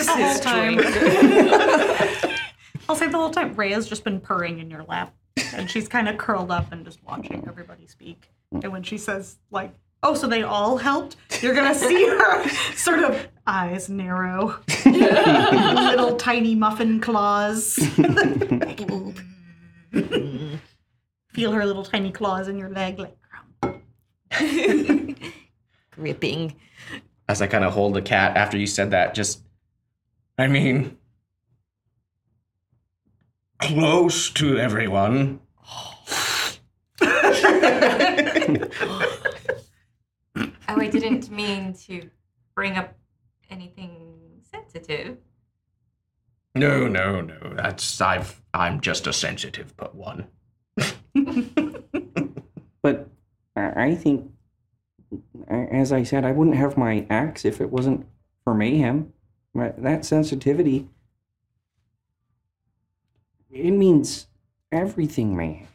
[0.06, 0.76] the whole his time.
[0.76, 0.94] drink.
[2.88, 5.12] I'll say the whole time Rhea's just been purring in your lap,
[5.54, 8.30] and she's kind of curled up and just watching everybody speak.
[8.52, 9.74] And when she says like,
[10.04, 14.54] "Oh, so they all helped," you're gonna see her sort of eyes narrow,
[14.86, 17.74] little tiny muffin claws.
[21.32, 23.16] Feel her little tiny claws in your leg, like.
[25.90, 26.54] Gripping.
[27.28, 29.42] As I kind of hold the cat after you said that, just
[30.38, 30.96] I mean,
[33.60, 35.40] close to everyone.
[35.66, 35.94] Oh,
[40.70, 42.10] Oh, I didn't mean to
[42.54, 42.94] bring up
[43.50, 45.16] anything sensitive.
[46.54, 47.54] No, no, no.
[47.56, 50.28] That's I've I'm just a sensitive but one.
[53.58, 54.30] I think,
[55.48, 58.06] as I said, I wouldn't have my axe if it wasn't
[58.44, 59.12] for mayhem.
[59.54, 60.88] But That sensitivity,
[63.50, 64.26] it means
[64.70, 65.68] everything, mayhem.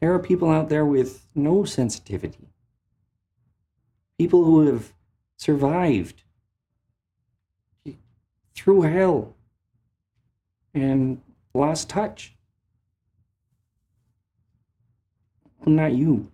[0.00, 2.48] There are people out there with no sensitivity.
[4.18, 4.92] People who have
[5.36, 6.22] survived
[8.54, 9.34] through hell
[10.74, 11.20] and
[11.54, 12.34] lost touch.
[15.55, 16.30] Well, not you.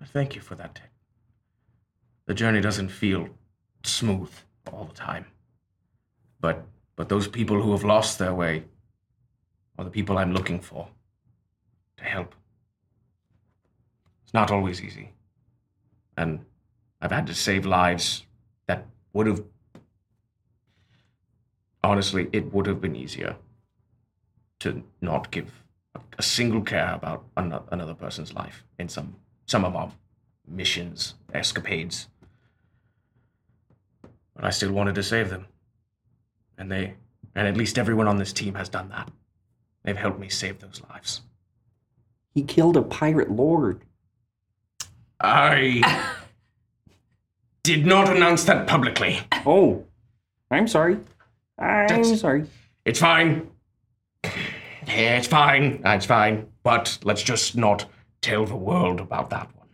[0.00, 0.80] I thank you for that.
[2.26, 3.28] The journey doesn't feel
[3.84, 4.30] smooth
[4.72, 5.26] all the time.
[6.40, 6.64] But
[6.96, 8.64] but those people who have lost their way
[9.78, 10.88] are the people I'm looking for
[11.96, 12.34] to help.
[14.24, 15.12] It's not always easy.
[16.16, 16.44] And
[17.00, 18.24] I've had to save lives
[18.66, 19.42] that would have
[21.82, 23.36] honestly it would have been easier
[24.60, 25.62] to not give
[25.94, 29.90] a, a single care about ano- another person's life in some some of our
[30.46, 32.08] missions, escapades.
[34.34, 35.46] But I still wanted to save them.
[36.56, 36.94] And they
[37.34, 39.10] and at least everyone on this team has done that.
[39.84, 41.22] They've helped me save those lives.
[42.34, 43.82] He killed a pirate lord.
[45.20, 45.82] I
[47.62, 49.20] did not announce that publicly.
[49.46, 49.84] Oh,
[50.50, 50.94] I'm sorry.
[51.58, 52.46] I'm That's- sorry.
[52.84, 53.50] It's fine.
[54.88, 55.82] Yeah, it's fine.
[55.84, 56.48] Ah, it's fine.
[56.62, 57.84] But let's just not
[58.22, 59.68] tell the world about that one.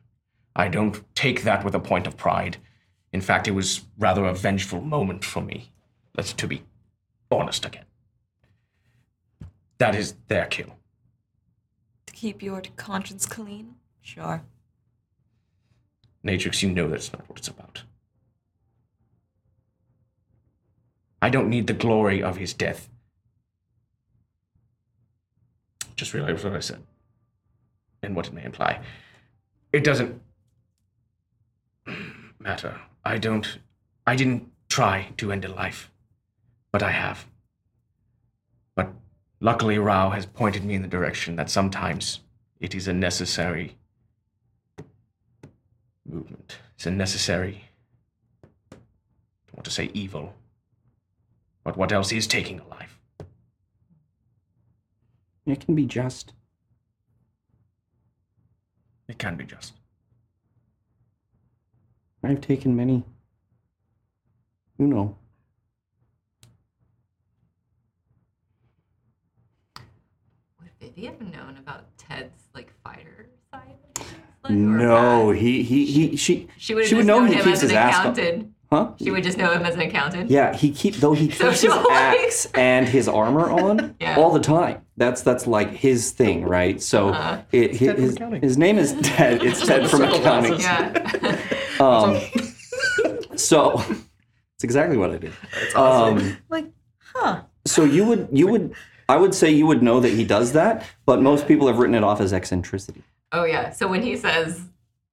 [0.56, 2.56] I don't take that with a point of pride.
[3.12, 5.72] In fact, it was rather a vengeful moment for me.
[6.16, 6.64] Let's to be
[7.30, 7.84] honest again.
[9.78, 10.76] That is their kill.
[12.06, 13.76] To keep your conscience clean?
[14.00, 14.42] Sure.
[16.24, 17.82] Natrix, you know that's not what it's about.
[21.22, 22.88] I don't need the glory of his death.
[25.96, 26.82] Just realized what I said
[28.02, 28.80] and what it may imply.
[29.72, 30.20] It doesn't
[32.38, 32.80] matter.
[33.04, 33.58] I don't.
[34.06, 35.90] I didn't try to end a life,
[36.72, 37.26] but I have.
[38.74, 38.92] But
[39.40, 42.20] luckily, Rao has pointed me in the direction that sometimes
[42.60, 43.76] it is a necessary
[46.06, 46.58] movement.
[46.76, 47.64] It's a necessary.
[48.72, 48.76] I
[49.46, 50.34] don't want to say evil.
[51.62, 52.98] But what else is taking a life?
[55.46, 56.32] It can be just.
[59.08, 59.74] It can be just.
[62.22, 63.04] I've taken many.
[64.78, 65.16] You know.
[70.60, 73.74] Would Vivi have known about Ted's like fighter side?
[74.42, 77.60] like, No, he he he she She would she would know he him keeps as
[77.62, 78.00] his an ass up.
[78.16, 78.53] accountant.
[78.72, 78.92] Huh?
[79.00, 80.30] She would just know him as an accountant.
[80.30, 84.16] Yeah, he keep though he So keeps his axe and his armor on Yeah.
[84.16, 84.82] all the time.
[84.96, 86.80] That's that's like his thing, right?
[86.80, 87.42] So Uh-huh.
[87.52, 88.42] it, Ted his, accounting.
[88.42, 89.42] his name is Ted.
[89.42, 90.60] It's Ted from Circle accounting.
[90.60, 91.38] Yeah.
[91.80, 92.20] Um,
[93.36, 93.82] so
[94.54, 95.32] it's exactly what I did.
[95.74, 96.66] Um, Like,
[97.14, 97.42] huh?
[97.66, 98.74] so you would you would
[99.08, 101.94] I would say you would know that he does that, but most people have written
[101.94, 103.02] it off as eccentricity.
[103.32, 103.70] oh yeah.
[103.70, 104.62] So when he says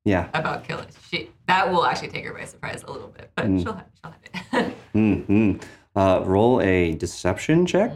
[0.03, 0.29] Yeah.
[0.33, 3.61] about killing, she that will actually take her by surprise a little bit, but Mm.
[3.61, 4.11] she'll have she'll
[4.53, 4.73] have it.
[4.93, 5.51] hmm
[5.95, 7.91] Uh, roll a deception check.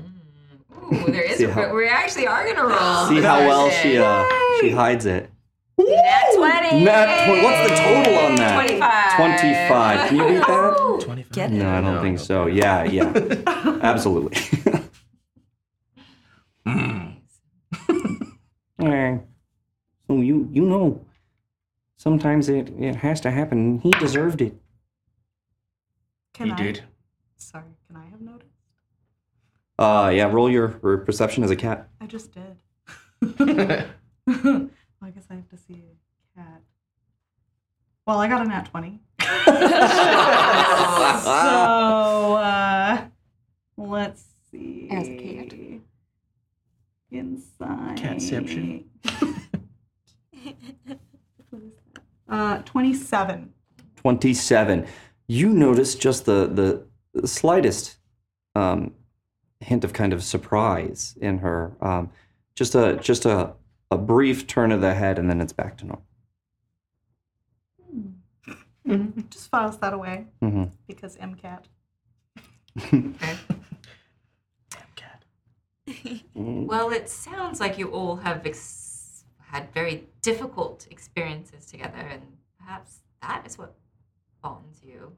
[0.94, 1.38] Ooh, there is.
[1.38, 3.08] See how- we actually are gonna roll.
[3.08, 3.82] See how well Shit.
[3.82, 4.24] she uh,
[4.62, 5.32] she hides it.
[5.78, 6.84] Nat twenty.
[6.86, 8.56] Nat tw- what's the total on that?
[8.56, 9.16] Twenty-five.
[9.18, 10.08] 25.
[10.10, 11.02] Can you beat that?
[11.06, 11.32] 25.
[11.32, 11.56] Get it?
[11.56, 12.46] No, I don't think so.
[12.48, 13.12] Yeah, yeah.
[13.82, 14.38] Absolutely.
[18.78, 19.18] Eh,
[20.08, 21.06] so you you know
[22.06, 23.80] sometimes it, it has to happen.
[23.80, 24.56] He deserved it.
[26.34, 26.56] Can he I?
[26.56, 26.84] did.
[27.38, 28.52] Sorry, can I have noticed?
[29.78, 31.90] Uh yeah, roll your, your perception as a cat.
[32.00, 32.58] I just did.
[34.28, 34.70] well,
[35.02, 36.62] I guess I have to see a cat.
[38.06, 39.00] Well, I got a nat 20.
[39.20, 39.26] so,
[42.36, 43.06] uh,
[43.78, 44.88] let's see.
[44.92, 45.54] As a cat.
[47.10, 47.98] Inside.
[47.98, 48.86] Catception.
[52.30, 53.54] Uh, 27.
[53.96, 54.88] 27.
[55.28, 57.98] You notice just the the slightest
[58.56, 58.94] um,
[59.60, 61.76] hint of kind of surprise in her.
[61.82, 62.10] Um,
[62.56, 63.54] just a just a,
[63.90, 66.06] a brief turn of the head, and then it's back to normal.
[69.32, 71.64] Just files that away hmm because MCAT.
[72.78, 73.36] Okay.
[74.96, 75.24] Cat.
[76.36, 78.85] Well, it sounds like you all have ex-
[79.56, 82.22] had very difficult experiences together, and
[82.60, 83.74] perhaps that is what
[84.44, 85.14] bonds you.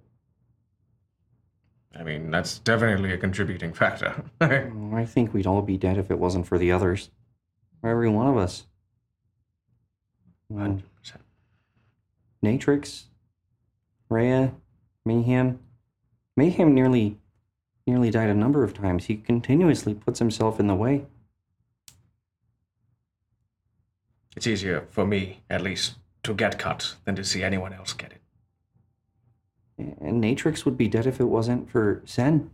[1.98, 4.24] I mean, that's definitely a contributing factor.
[4.42, 7.10] I think we'd all be dead if it wasn't for the others.
[7.82, 8.68] For every one of us.
[10.54, 11.18] Mm, 100%.
[12.46, 13.06] Natrix,
[14.10, 14.54] Rhea,
[15.04, 15.60] Mayhem.
[16.36, 17.18] Mayhem nearly
[17.88, 19.06] nearly died a number of times.
[19.06, 21.08] He continuously puts himself in the way.
[24.38, 28.12] It's easier for me, at least, to get cut than to see anyone else get
[28.12, 28.22] it.
[30.00, 32.52] And Natrix would be dead if it wasn't for Sen.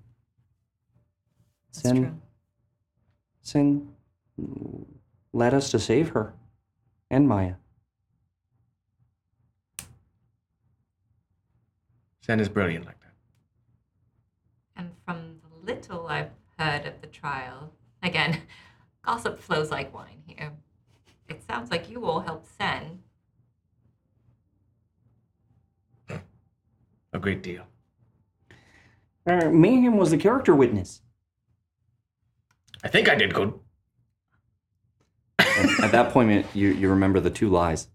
[1.73, 2.21] That's Sen, true.
[3.41, 3.87] Sen
[5.33, 6.33] led us to save her
[7.11, 7.55] and Maya.
[12.21, 13.13] Sen is brilliant like that.
[14.77, 18.39] And from the little I've heard of the trial, again,
[19.05, 20.53] gossip flows like wine here.
[21.33, 22.99] It sounds like you all helped Sen.
[27.11, 27.63] A great deal.
[29.25, 31.01] Uh, Mayhem was the character witness.
[32.83, 33.53] I think I did good.
[35.39, 37.87] At that point, you, you remember the two lies.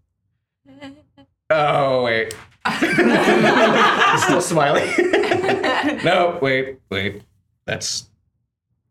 [1.49, 2.33] Oh, wait.
[4.19, 4.89] Still smiling.
[6.03, 7.23] no, wait, wait.
[7.65, 8.09] That's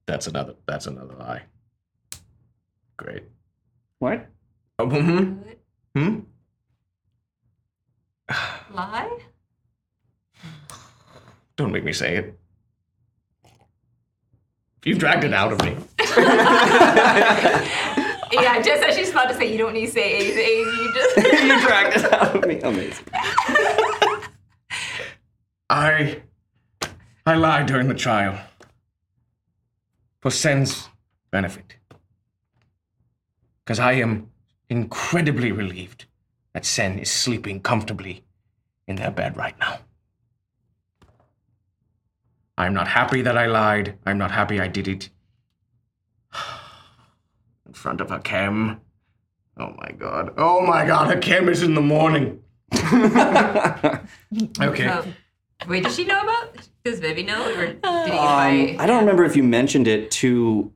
[0.06, 1.42] that's another that's another lie.
[2.96, 3.24] Great.
[3.98, 4.26] What?
[4.78, 5.42] Oh, hmm.
[5.42, 5.58] Good
[5.96, 6.18] Hmm.
[8.74, 9.18] lie?
[11.56, 12.38] Don't make me say it.
[14.84, 15.76] You've dragged it out of me.
[18.30, 20.44] Yeah, just as she's about to say, you don't need to say anything.
[20.44, 21.16] You just.
[21.42, 22.60] you dragged it out of me.
[22.60, 23.06] Amazing.
[25.70, 26.20] I
[27.24, 28.38] I lied during the trial
[30.20, 30.90] for Sen's
[31.30, 31.76] benefit.
[33.64, 34.28] Because I am
[34.70, 36.06] incredibly relieved
[36.52, 38.24] that Sen is sleeping comfortably
[38.86, 39.78] in their bed right now.
[42.56, 43.96] I'm not happy that I lied.
[44.04, 45.10] I'm not happy I did it.
[47.66, 48.80] In front of Hakem.
[49.56, 50.34] Oh my god.
[50.36, 52.40] Oh my god, Hakem is in the morning.
[52.74, 54.00] okay.
[54.88, 55.04] Oh.
[55.66, 56.68] Wait, does she know about?
[56.84, 58.76] Does Vivi know, or did he Um.
[58.78, 60.72] I don't remember if you mentioned it to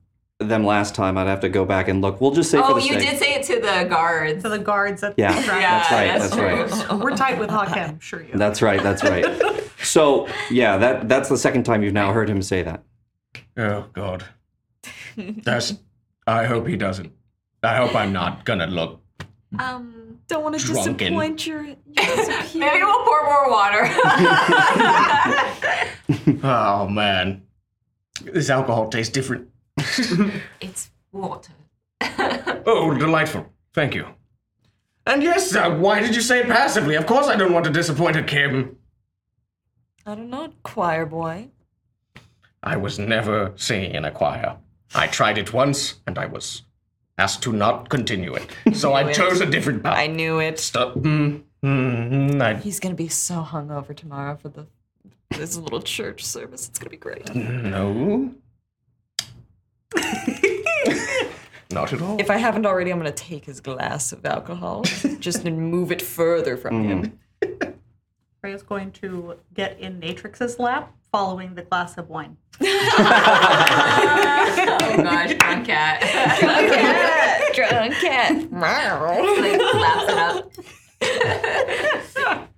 [0.48, 1.18] them last time.
[1.18, 2.20] I'd have to go back and look.
[2.20, 3.10] We'll just say for oh, the you sake.
[3.10, 4.42] did say it to the guards.
[4.42, 5.62] To the guards at Yeah, the track.
[5.62, 6.18] that's right.
[6.18, 6.30] that's
[6.76, 7.00] That's, right.
[7.00, 8.30] We're tight with Hakem, sure you.
[8.34, 8.82] That's right.
[8.82, 9.26] That's right.
[9.82, 12.84] So yeah, that that's the second time you've now heard him say that.
[13.56, 14.24] Oh God.
[15.16, 15.74] That's.
[16.24, 17.10] I hope he doesn't.
[17.64, 19.00] I hope I'm not gonna look.
[19.58, 20.94] Um, Don't want to Drunken.
[20.98, 21.76] disappoint your, your
[22.54, 23.84] maybe we'll pour more water.
[26.44, 27.42] Oh man,
[28.22, 29.48] this alcohol tastes different.
[30.60, 31.52] it's water.
[32.64, 33.46] Oh, delightful.
[33.74, 34.06] Thank you.
[35.04, 36.94] And yes, uh, why did you say it passively?
[36.94, 38.76] Of course, I don't want to disappoint Hakem.
[40.06, 41.48] I don't know, choir boy.
[42.62, 44.56] I was never singing in a choir.
[44.94, 46.62] I tried it once, and I was
[47.18, 48.46] asked to not continue it.
[48.74, 49.14] So I it.
[49.14, 49.98] chose a different path.
[49.98, 50.60] I knew it.
[50.60, 50.94] Stop.
[50.94, 54.66] Mm, mm, mm, I, He's gonna be so hungover tomorrow for the
[55.30, 56.68] this little church service.
[56.68, 57.34] It's gonna be great.
[57.34, 58.32] no.
[61.70, 62.20] not at all.
[62.20, 64.82] If I haven't already, I'm gonna take his glass of alcohol,
[65.20, 67.18] just to move it further from him.
[67.42, 67.74] Mm.
[68.40, 72.36] Freya's going to get in Natrix's lap following the glass of wine.
[72.60, 72.66] oh
[74.96, 76.00] gosh, drunk cat.
[76.40, 78.50] drunk Cat, drunk cat.
[78.52, 80.52] like laps
[82.18, 82.48] it up.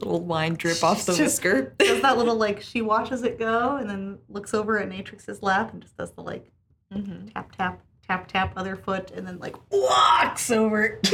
[0.00, 1.74] Little wine drip off the Just- whisker.
[1.78, 5.72] Does that little like she watches it go and then looks over at Natrix's lap
[5.72, 6.50] and just does the like
[6.92, 11.00] tap tap tap tap other foot and then like walks over.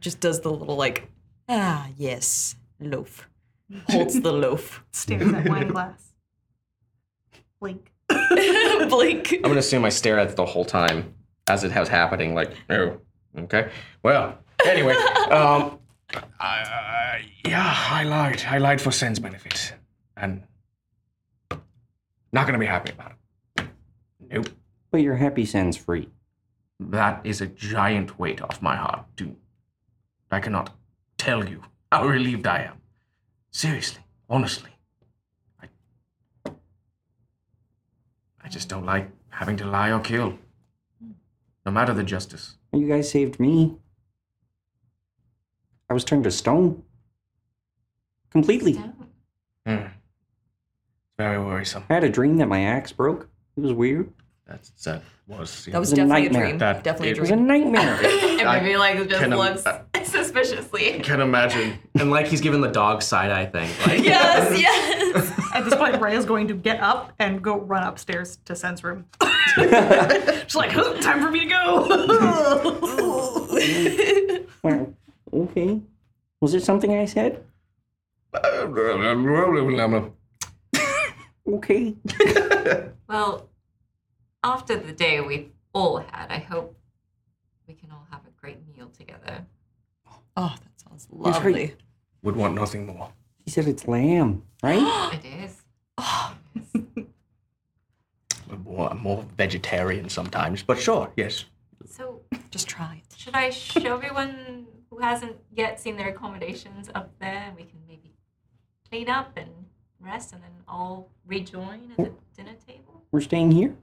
[0.00, 1.08] Just does the little like,
[1.48, 3.28] ah yes, loaf.
[3.88, 4.84] Holds the loaf.
[4.92, 6.12] stares at wine glass.
[7.60, 7.92] Blink.
[8.08, 9.32] Blink.
[9.32, 11.14] I'm gonna assume I stare at it the whole time
[11.48, 12.34] as it was happening.
[12.34, 12.98] Like, Oh,
[13.38, 13.70] okay.
[14.02, 14.94] Well, anyway,
[15.30, 15.78] um,
[16.14, 18.42] I, I, yeah, I lied.
[18.48, 19.74] I lied for Sen's benefit,
[20.16, 20.42] and
[22.32, 23.16] not gonna be happy about it.
[24.32, 24.48] Nope.
[24.90, 26.08] But your happy Sen's free.
[26.80, 29.36] That is a giant weight off my heart, dude.
[30.30, 30.74] I cannot
[31.18, 32.80] tell you how relieved I am.
[33.50, 34.70] Seriously, honestly.
[35.60, 35.68] I,
[38.42, 40.38] I just don't like having to lie or kill.
[41.64, 42.56] No matter the justice.
[42.72, 43.76] You guys saved me.
[45.88, 46.82] I was turned to stone.
[48.30, 48.82] Completely.
[49.66, 49.86] Hmm.
[51.18, 51.84] Very worrisome.
[51.90, 53.28] I had a dream that my axe broke.
[53.56, 54.10] It was weird.
[54.46, 55.64] That's that was.
[55.66, 56.42] That was was definitely a nightmare.
[56.46, 56.58] dream.
[56.58, 57.46] That- definitely it a It was a dream.
[57.46, 57.98] nightmare.
[58.40, 59.64] And I maybe like just can im- looks
[60.10, 61.00] suspiciously.
[61.00, 61.78] Can imagine.
[61.98, 63.70] And like he's giving the dog side eye thing.
[63.86, 65.32] Like, Yes, yes.
[65.54, 68.82] At this point, Rhea is going to get up and go run upstairs to Sen's
[68.82, 69.04] room.
[69.54, 71.86] She's like, "Huh, time for me to go.
[74.62, 74.94] well,
[75.32, 75.80] okay.
[76.40, 77.44] Was it something I said?
[81.46, 81.94] Okay.
[83.08, 83.48] Well,
[84.44, 86.76] after the day we've all had, I hope
[87.66, 89.46] we can all have a great meal together.
[90.36, 91.44] Oh, that sounds That's right.
[91.44, 91.74] lovely.
[92.22, 93.12] Would want nothing more.
[93.44, 95.12] He said it's lamb, right?
[95.24, 95.62] It is.
[98.50, 101.44] I'm more, I'm more vegetarian sometimes, but sure, yes.
[101.86, 102.20] So,
[102.50, 103.16] Just try it.
[103.18, 107.44] should I show everyone who hasn't yet seen their accommodations up there?
[107.48, 108.12] and We can maybe
[108.88, 109.48] clean up and
[110.00, 113.02] rest and then all rejoin at the dinner table?
[113.10, 113.74] We're staying here.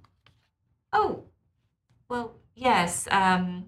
[0.91, 1.23] Oh,
[2.09, 3.07] well, yes.
[3.11, 3.65] Um,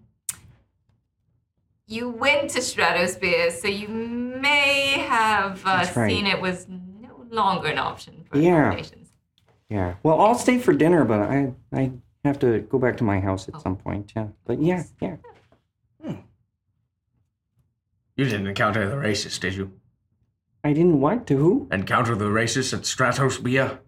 [1.88, 6.10] you went to Stratosphere, so you may have uh, right.
[6.10, 8.68] seen it was no longer an option for Yeah.
[8.70, 9.10] accommodations.
[9.70, 9.96] Yeah.
[10.04, 11.92] Well, I'll stay for dinner, but I I
[12.26, 14.12] have to go back to my house at some point.
[14.16, 14.28] Yeah.
[14.46, 15.18] But yeah, yeah.
[18.18, 19.72] You didn't encounter the racists, did you?
[20.64, 21.38] I didn't want to.
[21.38, 21.68] Who?
[21.72, 23.80] Encounter the racists at Stratosphere?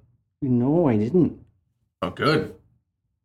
[0.41, 1.39] No, I didn't.
[2.01, 2.55] Oh, good.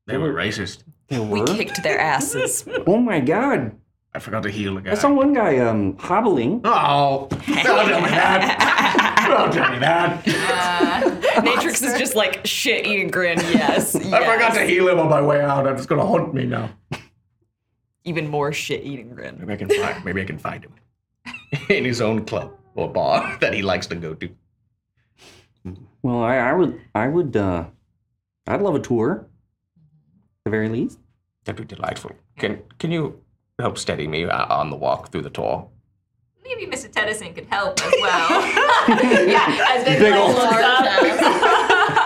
[0.09, 0.85] They were racist.
[1.09, 2.65] There We kicked their asses.
[2.87, 3.77] Oh my god!
[4.15, 4.93] I forgot to heal the guy.
[4.93, 6.63] I saw one guy um hobbling.
[6.65, 9.27] Oh, don't tell me that.
[9.29, 10.25] Don't tell me that.
[11.45, 13.39] Natrix is just like shit eating grin.
[13.39, 14.13] Yes, yes.
[14.13, 15.67] I forgot to heal him on my way out.
[15.67, 16.71] I'm just gonna haunt me now.
[18.05, 19.37] Even more shit eating grin.
[19.39, 20.05] Maybe I can find.
[20.07, 20.73] Maybe I can find him
[21.69, 24.31] in his own club or bar that he likes to go to.
[26.03, 27.67] Well, I, I would I would uh
[28.47, 29.27] I'd love a tour.
[30.49, 30.99] At the very least.
[31.45, 32.13] That'd be delightful.
[32.39, 33.21] Can Can you
[33.59, 35.69] help steady me uh, on the walk through the tour?
[36.45, 36.91] Maybe Mr.
[36.91, 38.31] Tedison could help as well.
[39.29, 40.85] yeah, as they Big like, old looked up.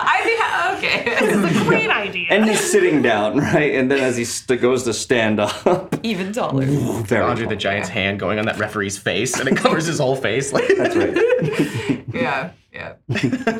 [0.05, 0.39] I think,
[0.77, 1.03] okay.
[1.25, 2.27] It's a great idea.
[2.29, 3.75] And he's sitting down, right?
[3.75, 6.65] And then as he st- goes to stand up, Even taller.
[6.65, 7.59] very Andre the tall.
[7.59, 10.51] Giant's hand going on that referee's face, and it covers his whole face.
[10.51, 12.03] Like, That's right.
[12.13, 12.93] yeah, yeah.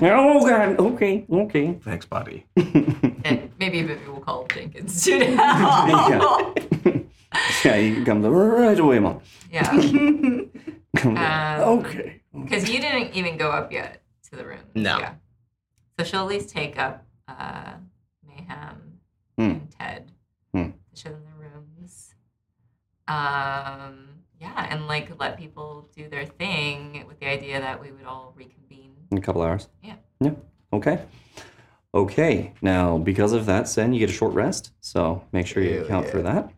[0.01, 0.79] oh god.
[0.79, 1.25] Okay.
[1.31, 1.73] Okay.
[1.83, 2.45] Thanks, buddy.
[3.25, 6.59] And maybe Vivi will call Jenkins to help.
[6.83, 6.99] Yeah.
[7.63, 7.77] yeah.
[7.77, 9.21] He comes right away, mom.
[9.51, 9.63] Yeah.
[10.97, 12.21] Comes Um, okay.
[12.33, 14.65] Because you didn't even go up yet to the room.
[14.75, 14.99] No.
[14.99, 15.13] Yeah.
[15.97, 17.73] So she'll at least take up uh,
[18.27, 18.99] Mayhem
[19.37, 19.43] Hmm.
[19.43, 20.11] and Ted
[20.53, 20.69] Hmm.
[20.71, 22.13] to show them their rooms.
[23.07, 24.09] Um,
[24.39, 28.33] yeah, and like let people do their thing with the idea that we would all
[28.35, 28.62] reconvene.
[29.13, 29.69] In a couple hours.
[29.83, 29.93] Yeah.
[30.19, 30.31] Yeah.
[30.73, 30.99] Okay.
[31.93, 32.51] Okay.
[32.63, 34.71] Now, because of that, Sen, you get a short rest.
[34.81, 36.51] So make sure you Ew, account for that.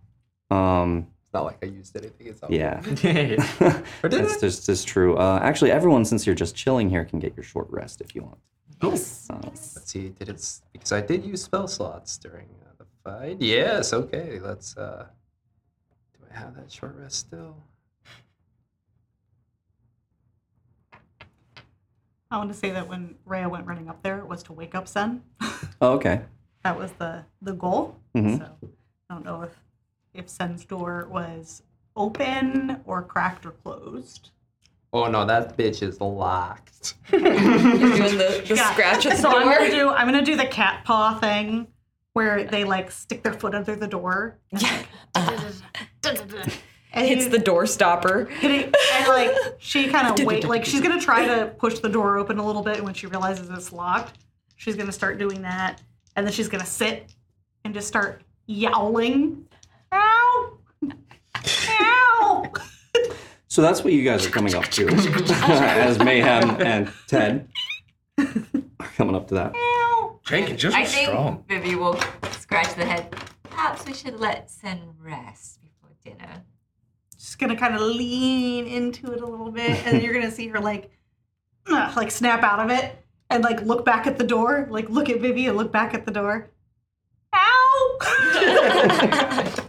[0.56, 1.08] Um.
[1.26, 2.28] It's not like I used anything.
[2.28, 2.80] It's not Yeah.
[4.04, 4.40] Or did That's I?
[4.40, 5.18] just that's true.
[5.18, 8.22] Uh, actually, everyone, since you're just chilling here, can get your short rest if you
[8.22, 8.38] want.
[8.82, 9.28] Yes.
[9.30, 10.10] Um, Let's see.
[10.18, 10.60] Did it?
[10.72, 13.42] Because I did use spell slots during uh, the fight.
[13.42, 13.92] Yes.
[13.92, 14.40] Okay.
[14.40, 14.78] Let's.
[14.78, 15.08] uh
[16.14, 17.58] Do I have that short rest still?
[22.32, 24.76] I want to say that when Rhea went running up there, it was to wake
[24.76, 25.22] up Sen.
[25.82, 26.22] oh, okay.
[26.64, 27.98] that was the the goal.
[28.16, 28.40] Mhm.
[28.40, 28.50] So
[29.10, 29.52] I don't know if
[30.14, 31.62] if Sen's door was
[31.96, 34.32] open or cracked or closed.
[34.92, 36.96] Oh no, that bitch is locked.
[37.12, 38.72] You're doing the, the Yeah.
[38.72, 41.68] scratch at the So I'm gonna do I'm gonna do the cat paw thing
[42.14, 44.40] where they like stick their foot under the door.
[44.52, 44.84] Yeah.
[46.94, 48.26] And Hits you- the door stopper.
[48.26, 48.74] hitting
[49.06, 52.38] and like she kind of wait like she's gonna try to push the door open
[52.40, 54.18] a little bit and when she realizes it's locked
[54.56, 55.82] she's gonna start doing that
[56.16, 57.14] and then she's gonna sit
[57.64, 59.46] and just start yowling
[59.92, 60.58] ow
[61.82, 62.44] ow
[63.48, 67.48] So that's what you guys are coming up to as Mayhem and Ted
[68.18, 69.54] are coming up to that.
[69.56, 71.44] ow Jenkins, you're I so think strong.
[71.48, 72.00] Vivi will
[72.32, 73.16] scratch the head.
[73.44, 76.44] Perhaps we should let Sen rest before dinner.
[77.26, 80.48] Just gonna kind of lean into it a little bit and then you're gonna see
[80.48, 80.92] her like
[81.68, 85.10] uh, like snap out of it and like look back at the door like look
[85.10, 86.52] at Vivi and look back at the door
[87.34, 88.00] ow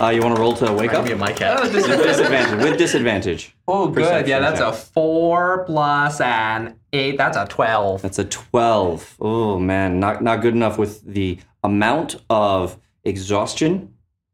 [0.00, 1.06] Uh, you want to roll to wake up?
[1.06, 1.60] Give me a my cat.
[1.60, 2.60] With disadvantage.
[2.60, 3.54] With disadvantage.
[3.68, 4.02] Oh, good.
[4.02, 4.72] Perception Yeah, that's check.
[4.72, 7.16] a four plus an eight.
[7.18, 8.02] That's a twelve.
[8.02, 9.18] That's a 12.
[9.20, 13.91] Oh man, not not good enough with the amount of exhaustion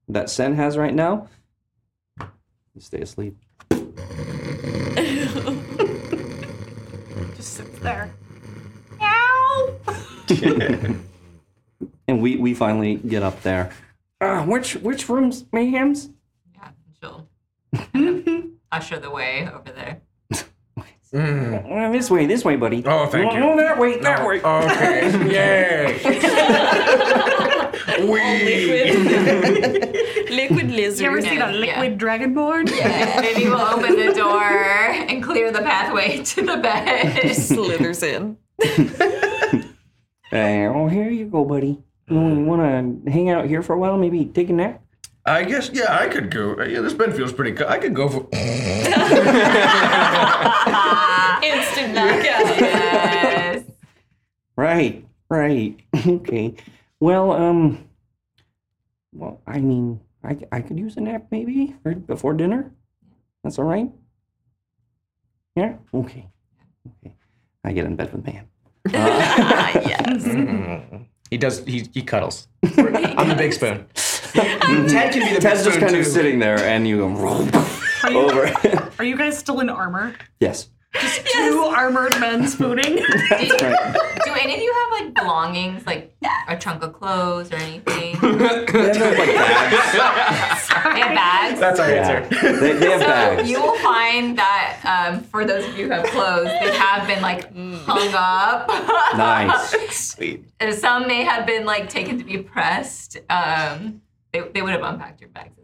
[0.09, 1.29] that Sen has right now.
[2.21, 3.37] You stay asleep.
[7.37, 8.11] just sits there
[9.01, 9.75] ow
[12.09, 13.71] and we we finally get up there.
[14.21, 16.11] Uh, which which rooms, Mayhem's?
[16.55, 17.29] Yeah, she'll
[18.73, 20.01] usher the way over there.
[21.11, 22.85] Uh, this way, this way, buddy.
[22.85, 23.41] Oh, thank you.
[23.41, 24.43] No, no, that way, that way.
[24.43, 25.11] Okay.
[27.49, 27.55] Yay.
[28.07, 28.93] Wee.
[30.31, 31.01] Liquid lizard.
[31.05, 31.81] You ever seen a Yeah.
[31.83, 32.67] liquid dragonborn?
[33.21, 37.33] Maybe we'll open the door and clear the pathway to the bed.
[37.37, 38.37] slithers in.
[40.31, 41.83] Uh, oh, here you go, buddy.
[42.07, 42.61] You want
[43.07, 43.97] to hang out here for a while?
[43.97, 44.83] Maybe take a nap?
[45.25, 46.63] I guess yeah, I could go.
[46.63, 47.67] Yeah, this bed feels pretty good.
[47.67, 48.29] I could go for.
[51.43, 52.61] Instant knockout.
[52.61, 53.65] yes.
[54.57, 55.77] Right, right.
[56.07, 56.55] okay.
[57.01, 57.88] Well, um,
[59.19, 62.73] well, I mean, I, I could use a nap maybe or before dinner.
[63.43, 63.91] That's all right.
[65.57, 65.77] Yeah.
[65.93, 66.29] Okay.
[67.05, 67.15] Okay.
[67.65, 68.47] I get in bed with man.
[68.93, 70.25] yes.
[70.25, 71.03] Mm-hmm.
[71.31, 71.65] He does.
[71.65, 72.49] He, he cuddles.
[72.63, 73.87] I'm the big spoon.
[73.95, 76.01] Ted can be the Ted's best just spoon, kind too.
[76.01, 77.09] of sitting there, and you go
[78.05, 78.91] Are you, over.
[78.99, 80.15] are you guys still in armor?
[80.41, 80.71] yes.
[81.33, 82.97] Two armored men spooning.
[82.97, 83.03] Do,
[84.25, 86.15] do any of you have like belongings, like
[86.49, 88.17] a trunk of clothes or anything?
[88.79, 90.69] They have, like bags.
[90.69, 91.61] They have bags.
[91.61, 92.09] That's our Yeah.
[92.11, 92.51] answer.
[92.61, 93.51] They, they have So bags.
[93.51, 97.23] you will find that um, for those of you who have clothes, they have been
[97.23, 98.69] like hung up.
[99.17, 99.71] Nice.
[100.15, 100.45] Sweet.
[100.61, 103.17] And some may have been like taken to be pressed.
[103.31, 105.58] Um, they, they would have unpacked your bags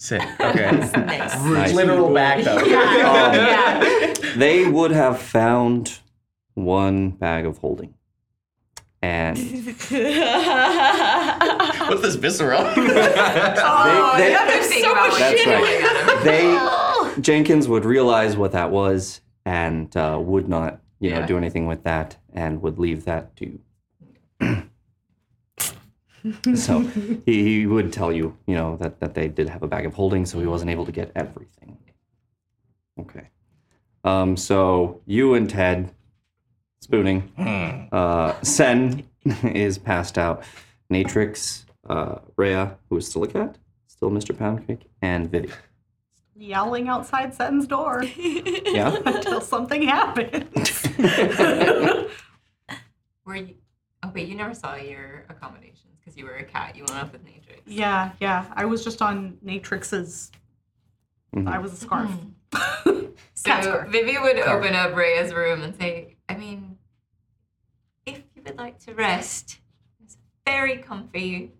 [0.00, 0.28] essentially.
[0.28, 0.40] Sick.
[0.40, 0.70] Okay.
[1.06, 1.34] Nice.
[1.44, 1.72] Nice.
[1.74, 2.64] Literal bag though.
[2.64, 4.14] Yeah.
[4.36, 5.98] They would have found
[6.54, 7.94] one bag of holding.
[9.00, 9.38] And
[11.88, 12.60] What's this visceral?
[12.76, 15.64] Oh, they, they, you have to think about That's you're right.
[15.64, 16.24] doing at 'em.
[17.16, 21.66] they Jenkins would realize what that was and uh, would not, you know, do anything
[21.66, 23.58] with that and would leave that to.
[26.54, 27.22] so he,
[27.60, 30.26] he would tell you, you know, that, that they did have a bag of holding,
[30.26, 31.76] so he wasn't able to get everything.
[33.00, 33.28] Okay.
[34.04, 35.92] Um, so you and Ted
[36.80, 37.30] spooning.
[37.92, 39.04] Uh, Sen
[39.44, 40.42] is passed out.
[40.92, 44.34] Natrix, uh, Rhea, who is still a cat, still Mr.
[44.34, 45.50] Poundcake, and Vivi.
[46.34, 48.96] Yowling outside Sen's door Yeah.
[49.04, 50.82] until something happens.
[53.26, 53.54] Were you?
[54.04, 56.74] Oh wait, you never saw your accommodations because you were a cat.
[56.76, 57.60] You went off with Natrix.
[57.66, 58.46] yeah, yeah.
[58.54, 60.30] I was just on Natrix's.
[61.36, 61.46] Mhm.
[61.48, 62.10] I was a scarf.
[63.34, 63.88] So Cat scarf.
[63.90, 66.76] Vivi would open up Rhea's room and say, I mean,
[68.04, 69.58] if you would like to rest,
[70.02, 71.52] it's a very comfy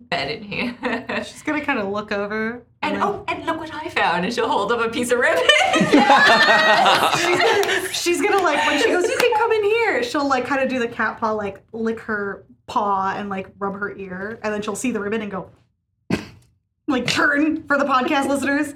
[0.00, 0.74] bed in here.
[1.24, 2.64] She's gonna kind of look over.
[2.82, 4.24] and then- oh, and look what I found.
[4.24, 5.44] And she'll hold up a piece of ribbon.
[7.16, 10.02] she's gonna, she's gonna like when she goes, you can come in here.
[10.02, 13.74] She'll like kind of do the cat paw, like lick her paw and like rub
[13.74, 15.50] her ear, and then she'll see the ribbon and go,
[16.88, 18.74] like turn for the podcast listeners.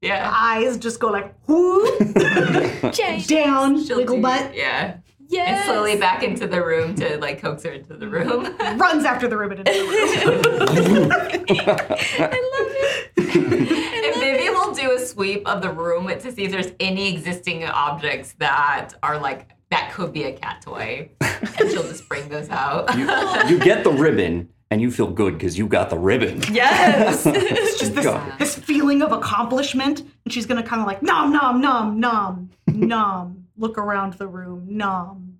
[0.00, 0.30] yeah.
[0.34, 1.98] Eyes just go like whoop
[3.26, 4.98] down, She'll wiggle do- butt, Yeah.
[5.26, 5.66] Yes.
[5.66, 8.44] And slowly back into the room to like coax her into the room.
[8.78, 11.10] runs after the ribbon into the room.
[11.10, 13.10] I love it.
[13.16, 17.12] I and Vivi will do a sweep of the room to see if there's any
[17.14, 22.28] existing objects that are like that could be a cat toy, and she'll just bring
[22.28, 22.94] those out.
[22.94, 26.42] You, you get the ribbon, and you feel good because you got the ribbon.
[26.52, 27.26] Yes.
[27.26, 28.06] it's just this,
[28.38, 33.46] this feeling of accomplishment, and she's gonna kind of like nom nom nom nom nom,
[33.56, 35.38] look around the room, nom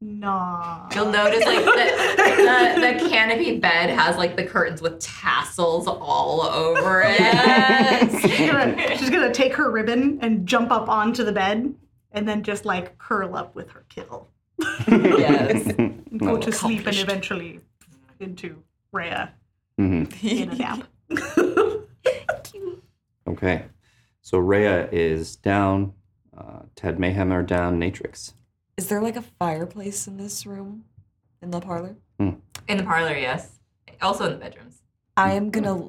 [0.00, 0.88] nom.
[0.94, 6.42] You'll notice like the, the, the canopy bed has like the curtains with tassels all
[6.42, 8.10] over it.
[8.22, 11.74] she's, gonna, she's gonna take her ribbon and jump up onto the bed
[12.12, 14.28] and then just like curl up with her kill
[14.88, 15.66] yes.
[15.78, 17.60] and go to sleep and eventually
[18.18, 18.62] into
[18.92, 19.32] Rhea
[19.78, 20.22] Mhm.
[20.22, 20.86] in a nap.
[23.26, 23.64] Okay.
[24.22, 25.94] So Rhea is down.
[26.36, 27.78] Uh, Ted Mayhem are down.
[27.80, 28.34] Natrix.
[28.76, 30.84] Is there like a fireplace in this room?
[31.42, 31.96] In the parlor?
[32.18, 33.58] In the parlor, yes.
[34.02, 34.82] Also in the bedrooms.
[35.16, 35.88] I am gonna.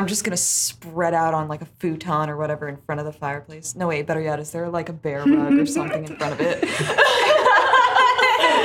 [0.00, 3.12] I'm just gonna spread out on like a futon or whatever in front of the
[3.12, 3.74] fireplace.
[3.76, 6.40] No, wait, better yet, is there like a bear rug or something in front of
[6.40, 6.64] it?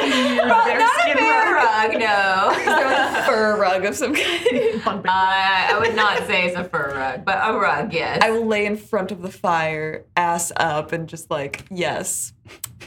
[0.05, 2.53] Is Not a bear rug, no.
[2.63, 4.81] there like a fur rug of some kind?
[4.85, 8.19] Uh, I would not say it's a fur rug, but a rug, yes.
[8.21, 12.31] I will lay in front of the fire, ass up, and just like, yes,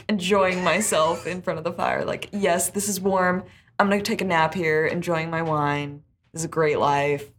[0.07, 2.03] enjoying myself in front of the fire.
[2.03, 3.43] Like, yes, this is warm.
[3.77, 6.01] I'm gonna take a nap here, enjoying my wine.
[6.33, 7.29] This is a great life.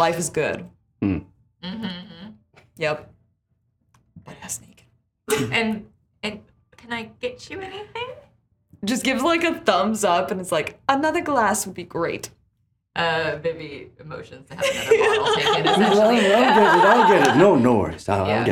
[0.00, 0.66] Life is good.
[1.02, 1.26] Mm.
[1.62, 2.30] Mm-hmm.
[2.78, 3.12] Yep.
[4.24, 4.86] But ass naked.
[5.52, 5.86] And
[6.22, 6.40] and
[6.78, 8.08] can I get you anything?
[8.82, 12.30] just gives like a thumbs up and it's like, another glass would be great.
[12.96, 16.32] Uh, Vivi emotions to have another bottle taken, I'll, essentially.
[16.32, 16.84] I'll get it.
[16.86, 17.36] I'll get it.
[17.38, 18.08] No, no worries.
[18.08, 18.38] I'll, Yeah.
[18.40, 18.46] I'll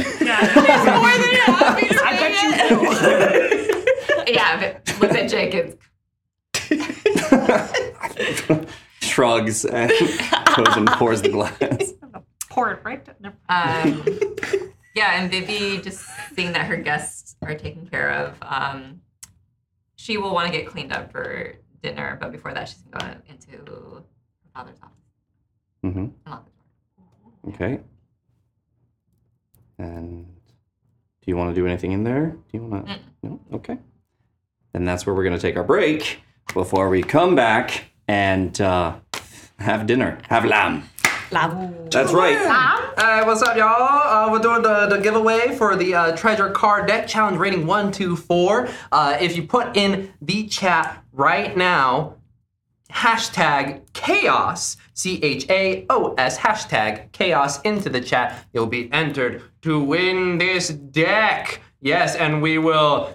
[2.19, 2.33] get
[4.29, 4.35] it.
[4.35, 5.77] yeah, but look at Jenkins.
[9.09, 9.91] Shrugs and
[10.57, 11.93] goes and pours the glass.
[12.51, 13.07] Pour it right.
[13.21, 13.37] Never.
[13.49, 14.03] Um,
[14.95, 16.05] yeah, and Vivi, just
[16.35, 19.01] seeing that her guests are taken care of, um,
[19.97, 23.19] she will want to get cleaned up for dinner, but before that, she's going to
[23.19, 24.03] go into her
[24.55, 24.95] father's office
[25.83, 27.55] hmm and lock the door.
[27.55, 27.81] Okay.
[29.79, 32.31] And do you want to do anything in there?
[32.31, 32.99] Do you want to?
[33.23, 33.41] No.
[33.53, 33.79] Okay.
[34.75, 36.21] And that's where we're going to take our break
[36.55, 38.97] before we come back and uh,
[39.59, 40.19] have dinner.
[40.29, 40.89] Have lamb.
[41.31, 41.89] Lamb.
[41.91, 42.39] That's right.
[42.99, 43.69] Hey, what's up, y'all?
[43.69, 47.93] Uh, we're doing the, the giveaway for the uh, treasure card deck challenge rating one,
[47.93, 48.69] two, four.
[48.91, 52.15] Uh, if you put in the chat right now,
[52.91, 59.43] hashtag chaos, C H A O S, hashtag chaos into the chat, you'll be entered
[59.63, 61.61] to win this deck.
[61.81, 63.15] Yes, and we will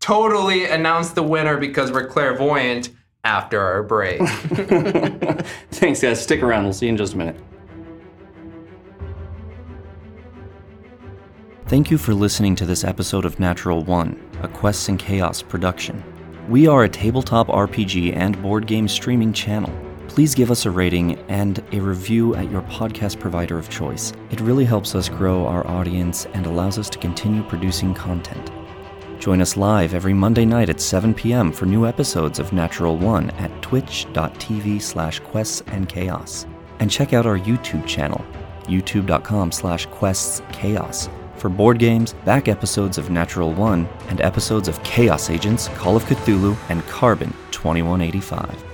[0.00, 2.90] totally announce the winner because we're clairvoyant
[3.24, 4.20] after our break.
[5.70, 6.22] Thanks, guys.
[6.22, 6.64] Stick around.
[6.64, 7.36] We'll see you in just a minute.
[11.66, 16.04] Thank you for listening to this episode of Natural One, a Quests and Chaos production.
[16.48, 19.72] We are a tabletop RPG and board game streaming channel.
[20.06, 24.12] Please give us a rating and a review at your podcast provider of choice.
[24.30, 28.52] It really helps us grow our audience and allows us to continue producing content.
[29.18, 31.52] Join us live every Monday night at 7 p.m.
[31.52, 36.46] for new episodes of Natural One at twitch.tv slash quests and chaos.
[36.80, 38.24] And check out our YouTube channel,
[38.64, 44.82] youtube.com slash quests chaos, for board games, back episodes of Natural One, and episodes of
[44.82, 48.73] Chaos Agents, Call of Cthulhu, and Carbon 2185.